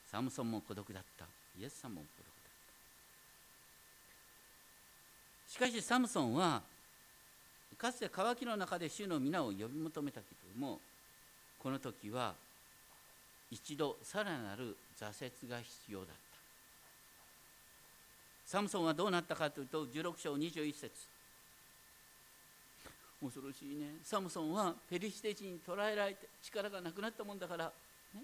[0.09, 1.25] サムソンも孤独だった。
[1.59, 2.33] イエス様も孤独だっ
[5.47, 5.51] た。
[5.51, 6.61] しかしサムソンは
[7.77, 10.79] かつて渇きの中で主の皆を呼び求めたけれども
[11.59, 12.33] この時は
[13.51, 16.22] 一度さらなる挫折が必要だった。
[18.53, 20.91] サムソンはどうなったかというと16章21節。
[23.19, 23.95] 恐ろしいね。
[24.03, 27.71] サムソンはペリシテ人に捕らえられて力がなくなったもんだから、
[28.13, 28.21] ね、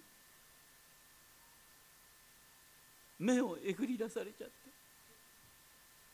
[3.18, 4.54] 目をえぐり出されちゃって。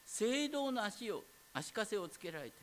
[0.06, 1.22] 聖堂の足を
[1.54, 2.54] 足かせをつけられて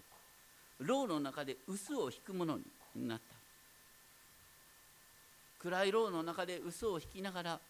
[0.79, 2.65] 牢の中で臼を引くものに
[3.07, 3.25] なった。
[5.69, 7.61] 暗い牢の中で臼を引きながら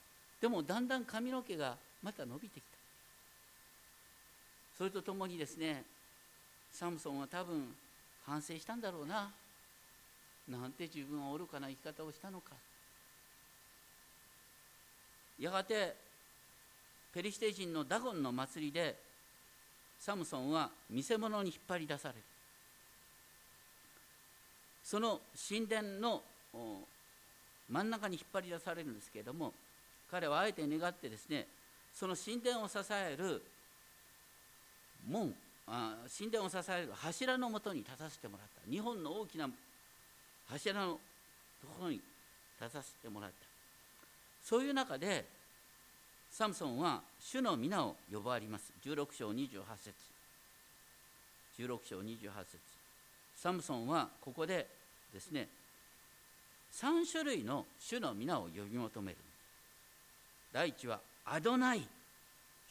[0.41, 2.72] でもだんだん髪の毛がまた伸びてきた
[4.77, 5.85] それとともにですね
[6.73, 7.75] サムソンは多分
[8.27, 9.31] 反省したんだろうな。
[10.49, 12.51] なんて自分は愚かな生き方をしたのか。
[15.39, 15.95] やがて
[17.13, 18.97] ペリシテ人のダゴンの祭りで
[19.99, 22.21] サムソンは見せ物に引っ張り出される。
[24.85, 26.23] その神殿の
[27.71, 29.53] 真ん中に引っ張り出されるんですけれども
[30.11, 31.47] 彼はあえて願ってですね
[31.95, 33.43] その神殿を支える
[35.09, 35.35] 門
[35.67, 38.71] あ神殿を支える柱のもとに立たせてもらった。
[38.71, 39.49] 日本の大きな
[40.49, 41.01] 柱の
[41.61, 42.01] ところに
[42.61, 43.37] 立たせてもらった。
[44.45, 45.25] そういう中で
[46.31, 48.73] サムソンは主の皆を呼ばわります。
[48.85, 49.95] 16章28節。
[51.59, 52.59] 16章28節。
[53.37, 54.67] サムソンはここで
[55.13, 55.49] ですね
[56.73, 59.19] 3種類の主の皆を呼び求める。
[60.53, 61.87] 第一はアドナイ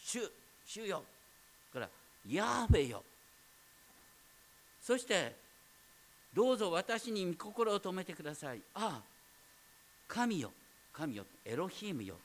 [0.04, 0.20] 主
[0.66, 1.04] 主よ。
[2.28, 3.04] ヤーベよ。
[4.82, 5.36] そして
[6.34, 8.62] どうぞ私に御心を止めてください。
[8.76, 9.02] ああ
[10.08, 10.52] 神よ。
[10.94, 11.26] 神よ。
[11.46, 12.16] エロヒームよ。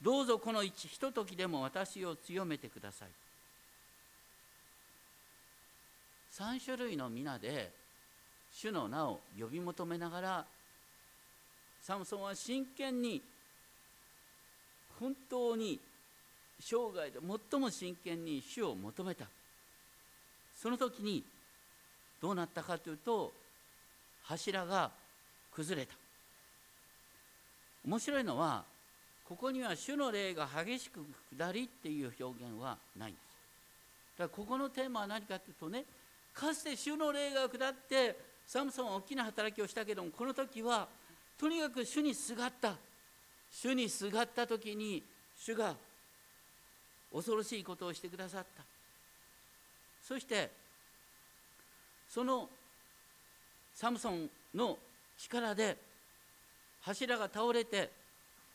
[0.00, 3.08] どうぞこのひとときでも私を強めてください。
[6.32, 7.72] 3種類の皆で
[8.52, 10.44] 主の名を呼び求めながら
[11.82, 13.22] サムソンは真剣に
[15.00, 15.80] 本当に
[16.60, 17.18] 生涯で
[17.50, 19.26] 最も真剣に主を求めた。
[20.60, 21.22] その時に
[22.20, 23.32] どうなったかというと
[24.24, 24.90] 柱が
[25.52, 25.94] 崩れた。
[27.86, 28.64] 面白いのは
[29.28, 31.00] ここには主の霊が激しく
[31.36, 33.24] 下りっていう表現はないんです。
[34.18, 35.84] だからここのテーマは何かというとね
[36.34, 40.88] かつて主の霊が下ってサムソンは大きな働きをしたけどもこの時は
[41.38, 42.74] とにかく主にすがった。
[43.50, 45.02] 主にすがった時に
[45.38, 45.74] 主が
[47.12, 48.62] 恐ろしいことをしてくださった。
[50.02, 50.50] そして
[52.08, 52.48] その
[53.74, 54.78] サムソンの
[55.18, 55.76] 力で
[56.80, 57.90] 柱が倒れて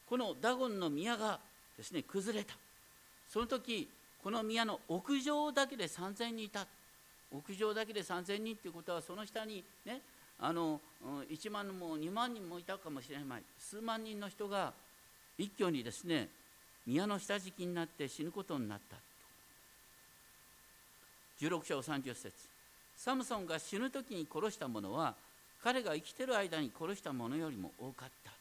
[0.07, 1.39] このダゴンの宮が
[1.77, 2.55] ですね崩れた。
[3.29, 3.87] その時
[4.23, 6.65] この宮の屋上だけで3,000人いた。
[7.31, 10.01] 屋上だけで3,000人っていうことはその下にね
[10.39, 10.79] あの
[11.29, 13.43] 1万も2万人もいたかもしれない。
[13.59, 14.73] 数万人の人が
[15.37, 16.27] 一挙にですね
[16.85, 18.97] 宮の下敷きになって死ぬことになった。
[21.39, 22.31] 16章30節。
[22.97, 25.15] サムソンが死ぬ時に殺した者は
[25.63, 28.31] 彼が生きてる間に殺した者よりも多かった。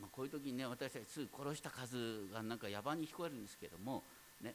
[0.00, 4.02] まあ、こういう時にね私たちすぐ殺した数がなんか野蛮に聞こえるんですけども、
[4.42, 4.52] ね、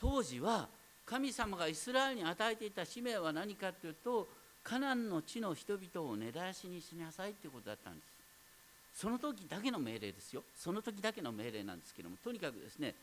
[0.00, 0.68] 当時は
[1.06, 4.28] 神様がイスラエルに与えていた使命は何かというと
[4.64, 8.13] カナンの地の人々を根絶やしにしなさいということだったんです。
[8.94, 10.42] その時だけの命令ですよ。
[10.56, 12.94] その時だけの命令なんですけどもとにかくですね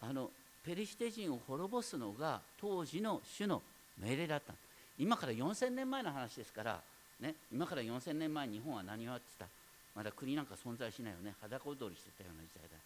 [0.00, 0.30] あの
[0.64, 3.62] ペリシテ人を滅ぼすのが当時の主の
[3.98, 4.54] 命令だった。
[4.98, 6.80] 今から4000年前の話ですから、
[7.20, 9.46] ね、今から4000年前日本は何をやってた。
[9.94, 11.34] まだ国なんか存在しないよね。
[11.40, 12.76] 裸踊りしてたような時代だ、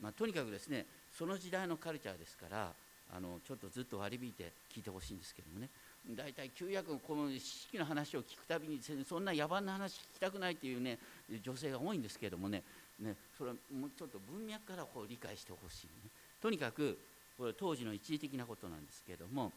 [0.00, 2.72] まあ、とにかくですねその時代のカルチャーですから
[3.14, 5.68] あのちょっとずっと割り引いて聞いてほしいんですけどもね。
[6.16, 10.98] 大体旧約この式の話を聞くたびにそんな野蛮な話聞きたくないというね
[11.42, 12.62] 女性が多いんですけれどもね。
[13.00, 16.98] ねそれはもうちょっと文脈からこう理解してほしい、ね、とにかく
[17.36, 19.52] これ当時の一時的なことなんですけれども。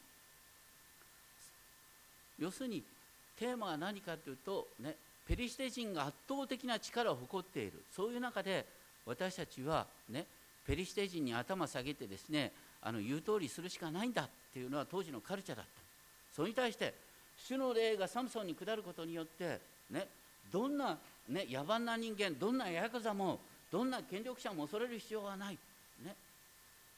[2.39, 2.83] 要するに
[3.37, 4.95] テーマは何かというと、ね、
[5.27, 7.83] ペリシテ人が圧倒的な力を誇っている。
[7.95, 8.65] そういう中で
[9.05, 10.25] 私たちはね
[10.65, 15.80] ペリシテ人に頭下げてですねあの言う通りするしかないんだっていうのは当時のカルチャーだった。
[16.36, 16.93] それに対して
[17.38, 19.59] 主の霊がサムソンに下ることによって
[19.89, 20.07] ね
[20.51, 23.39] どんな、ね、野蛮な人間どんなヤクザも
[23.71, 25.57] どんな権力者も恐れる必要はない
[26.03, 26.15] ね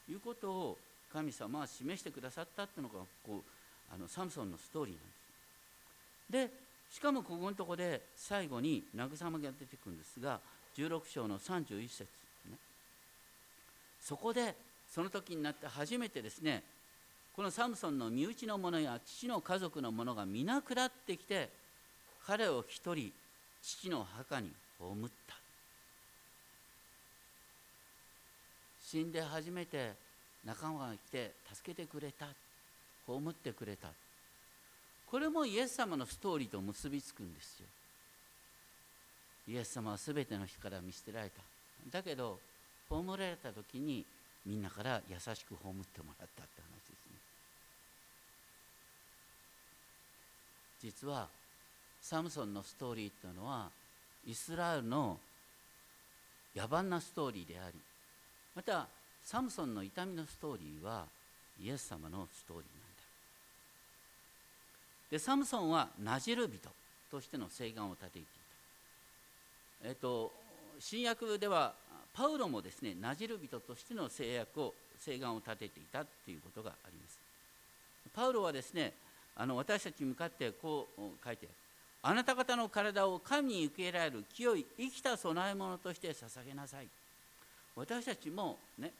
[0.08, 0.78] いうことを
[1.12, 5.00] 神様は示してくださったっていうのがこうあのサムソンのストーリーな
[6.40, 6.50] んです。
[6.50, 10.40] でしかもここのとこで最後に慰めが出てくるんですが
[10.76, 12.02] 16章の31節
[12.50, 12.58] ね。
[14.00, 14.54] そこで
[14.92, 16.62] その時になって初めてですね
[17.34, 21.50] このサムソンの身内の者や父の家族の者が皆下ってきて
[22.26, 23.12] 彼を一人
[23.62, 25.34] 父の墓に葬った。
[28.84, 29.92] 死んで初めて
[30.44, 32.26] 仲間が来て助けてくれた。
[33.06, 33.88] 葬ってくれた。
[35.10, 37.66] これもイエス様のストーリーと結びつくんですよ。
[39.48, 41.42] イエス様は全ての人から見捨てられた。
[41.90, 42.38] だけど
[42.88, 44.04] 葬られた時に
[44.46, 47.16] みんなから優しく葬ってもらったって話ですね
[50.84, 51.26] 実は
[52.02, 53.70] サムソンのストーリーっていうのは
[54.26, 55.16] イスラエルの
[56.54, 57.78] 野蛮なストーリーであり
[58.54, 58.86] また
[59.24, 61.06] サムソンの痛みのストーリーは
[61.58, 63.02] イエス様のストーリーなんだ。
[65.10, 66.58] でサムソンはナジル人
[67.10, 68.22] としての誓願を立ててい
[69.82, 69.88] た。
[69.88, 70.30] えっと
[70.78, 71.72] 新約では
[72.12, 77.18] パウロもですねナジル人としての誓約を誓願を立てていたということがあります。
[78.14, 78.92] パウロはですね
[79.36, 81.48] あの私たちに向かってこう書いて
[82.02, 86.88] あなた方の体を神に受け入れられる清い生きた供え物として捧げなさい。
[87.76, 88.92] 私たちもね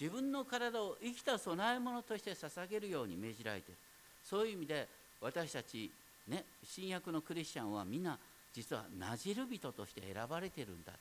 [0.00, 3.78] 自分の体を生きた供え物として捧げるように命じられている
[4.24, 4.88] そういう意味で
[5.20, 5.90] 私たち
[6.28, 8.18] ね新約のクリスチャンはみんな
[8.52, 10.92] 実はなじる人として選ばれてるんだ。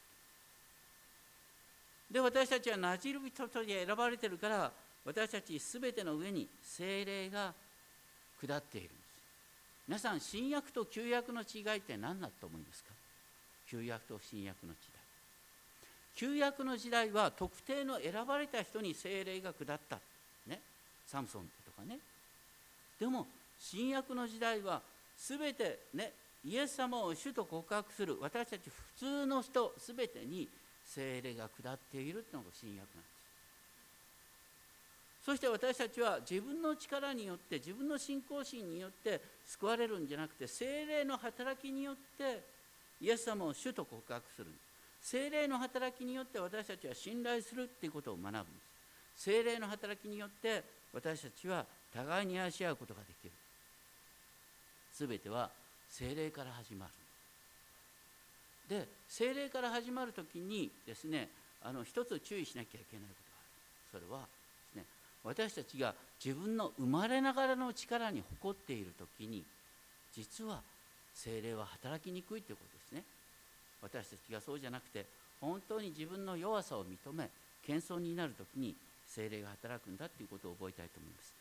[2.11, 4.71] で私たちはなじる人として選ばれてるから
[5.05, 7.53] 私たち全ての上に精霊が
[8.45, 9.03] 下っているんです。
[9.87, 12.89] 皆さん新約と旧約の違いって何だと思いますか？
[13.69, 14.77] 旧約と新約の違い
[16.15, 19.99] 旧約の時代は特定の選ばれた人に精霊が下った。
[20.47, 20.59] ね？
[21.07, 21.97] サムソンとかね。
[22.99, 23.25] でも
[23.59, 24.81] 新約の時代は
[25.17, 26.11] 全てね？
[26.45, 28.17] イエス様を主と告白する。
[28.21, 30.47] 私たち普通の人全てに
[30.85, 33.12] 精霊が下っているというのが新約なんです。
[35.25, 42.43] そして私たちは自分の力によって自分の信仰心によって救われるんじゃなくて精霊の働きによって
[42.99, 44.49] イエス様を主と告白する。
[44.49, 44.57] んで
[45.01, 48.47] す精霊の働きによって私たちは信頼するっていうことを学ぶんで
[49.15, 49.23] す。
[49.23, 50.63] 精霊の働きによって
[50.93, 53.31] 私たちは互いに愛し合うことができる。
[54.97, 55.49] 全ては
[55.89, 56.91] 精霊から始まる。
[58.67, 61.29] で精霊から始まる時にですね
[61.63, 63.13] あの一つ注意しなきゃいけないこ
[63.91, 64.05] とがある。
[64.09, 64.42] それは
[65.23, 65.93] 私たちが
[66.23, 69.43] 自分の生まれながらの力に誇っている時に
[70.13, 70.61] 実は
[71.13, 73.03] 精霊は働きにくいということですね。
[73.81, 75.05] 私たちがそうじゃなくて
[75.41, 77.29] 本当に自分の弱さを認め
[77.65, 78.75] 謙遜になる時に
[79.07, 81.33] 精霊が働くんだということを覚えたいと思います。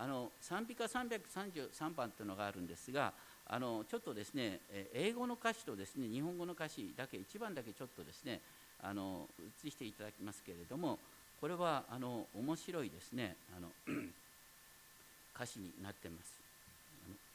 [0.00, 3.12] あの賛美歌333番というのがあるんですが
[3.48, 4.60] あのちょっとですね
[4.94, 8.40] 英語の歌詞とですね日本語の歌詞だけ1番だけちょっとですね
[8.80, 9.26] あの
[9.64, 11.00] 映していただきますけれども
[11.40, 13.68] これはあの面白いですねあの
[15.34, 16.32] 歌詞になってます。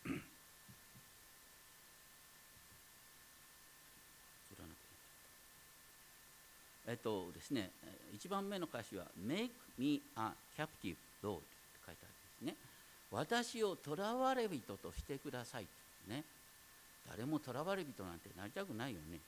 [6.86, 7.72] えっとですね、
[8.14, 11.45] 1番目の歌詞は「Make me a captive Lord」って
[11.86, 12.08] 書いてあ
[12.41, 12.58] るんですね。
[13.10, 15.68] 私を囚われ人としてください。
[16.08, 16.26] ね。
[17.10, 19.20] 誰も囚われ人なんてなりたくないよね。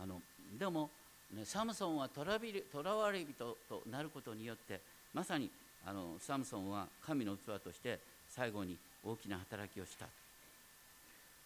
[0.00, 0.20] あの
[0.58, 1.01] でもね、
[1.44, 4.80] サムソンは囚われ人となることによって
[5.14, 5.50] まさに
[5.86, 10.06] あのサムソンは神の器として最後に大きな働きをした。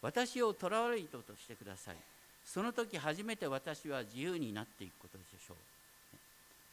[0.02, 1.96] 私を囚われ人としてください。
[2.44, 5.56] その時初めて私は自由になっていくことでしょう。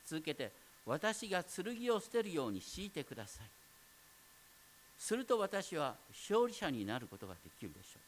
[0.06, 0.52] 続けて
[0.86, 3.48] 私が剣を捨てるように強いてください。
[5.00, 5.96] すると私は
[6.30, 8.00] 勝利者になることができるでしょ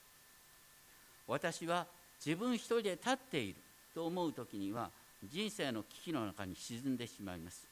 [1.28, 1.32] う。
[1.32, 1.88] 私は
[2.24, 3.56] 自分一人で立っている。
[3.96, 4.90] と思う時には
[5.24, 7.66] 人生の危機の中に沈んでしまいます。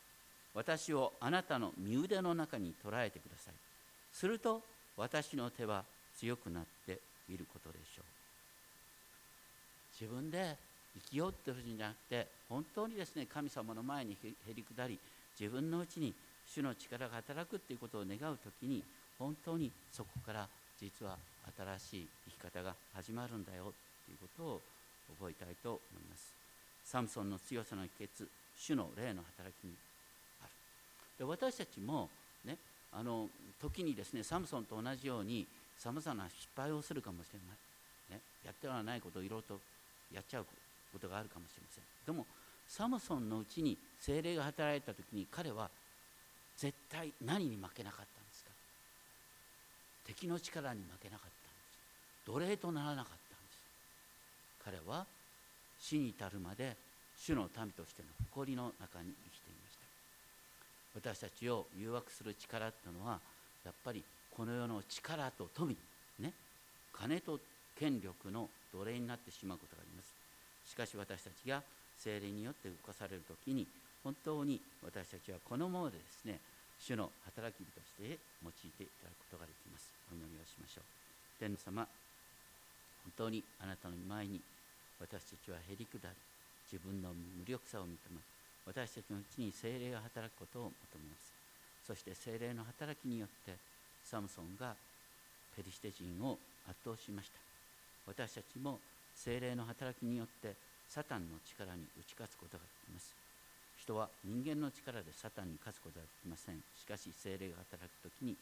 [0.56, 3.54] 私をあなたの身腕の中に捉えてください。
[4.14, 4.62] すると
[4.98, 5.84] 私の手は
[6.18, 7.00] 強くなって
[7.30, 8.06] いることでしょう。
[10.00, 10.56] 自分で
[10.96, 14.98] 生きようっていうんじゃなくて本当にですね神様の前にへり下り
[15.40, 16.14] 自分のうちに
[16.48, 18.84] 主の力が働くっていうことを願う時に
[19.18, 20.48] 本当にそこから
[20.80, 21.18] 実は
[21.80, 22.08] 新しい
[22.42, 24.62] 生き方が始まるんだよっていうことを
[25.20, 26.34] 覚えたいと思います。
[26.86, 28.28] サムソンの強さの秘訣
[28.58, 29.74] 主の霊の働きに
[30.42, 30.52] ある。
[31.18, 32.10] で私たちも
[32.46, 32.58] ね
[32.92, 33.30] あの
[33.62, 35.48] 時にですねサムソンと同じように
[35.78, 39.62] さまざまな失敗をするかもしれない、ね、やってはないことをいろいろと
[40.14, 40.46] やっちゃう
[40.92, 41.84] ことがあるかもしれません。
[42.06, 42.26] でも
[42.68, 45.70] サムソンのうちに精霊が働いた時に彼は
[46.58, 48.52] 絶対何に負けなかったんですか？
[50.06, 53.23] 敵の力に負けなかったんです奴隷とならなかった
[54.66, 55.06] 彼は
[55.80, 56.76] 死に至るまで
[57.18, 59.84] 主の民としての誇りの中に生きていました。
[60.96, 63.20] 私たちを誘惑する力っていうのは
[63.66, 65.76] やっぱりこの世の力と富
[66.20, 66.34] ね
[66.92, 67.40] 金と
[67.78, 70.14] 権力の奴隷になってしまうことがあります。
[70.70, 71.62] しかし私たちが
[71.98, 73.68] 精霊によって動かされる時に
[74.04, 76.40] 本当に私たちはこのままでですね
[76.80, 79.92] 主の働き人として用いていただくことができます。
[80.12, 80.84] お祈りをしましょう。
[81.40, 81.88] 天様
[83.04, 84.40] 本当にあなたの前に
[85.00, 86.16] 私たちはへりくだり
[86.72, 88.20] 自分の無力さを認め
[88.66, 91.34] 私たちのうちに精霊が働くことを求めます。
[91.84, 93.60] そして精霊の働きによって
[94.04, 94.76] サムソンが
[95.56, 97.40] ペリシテ人を圧倒しました。
[98.08, 98.80] 私たちも
[99.16, 100.56] 精霊の働きによって
[100.88, 103.16] サタンの力に打ち勝つことができます。
[103.76, 106.64] 人は人間の力でサタンに勝つことはできません。
[106.80, 108.36] しかし精霊が働く時に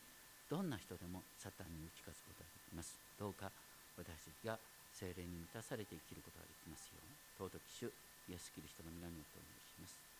[0.49, 2.93] どんな人でもサタンに打ち勝つことができます。
[3.17, 3.49] どうか
[3.97, 4.59] 私たちが
[5.01, 7.89] 精霊に満たされて生きることができますように尊き主
[8.29, 10.10] イエス・キリストの皆によってお願いします。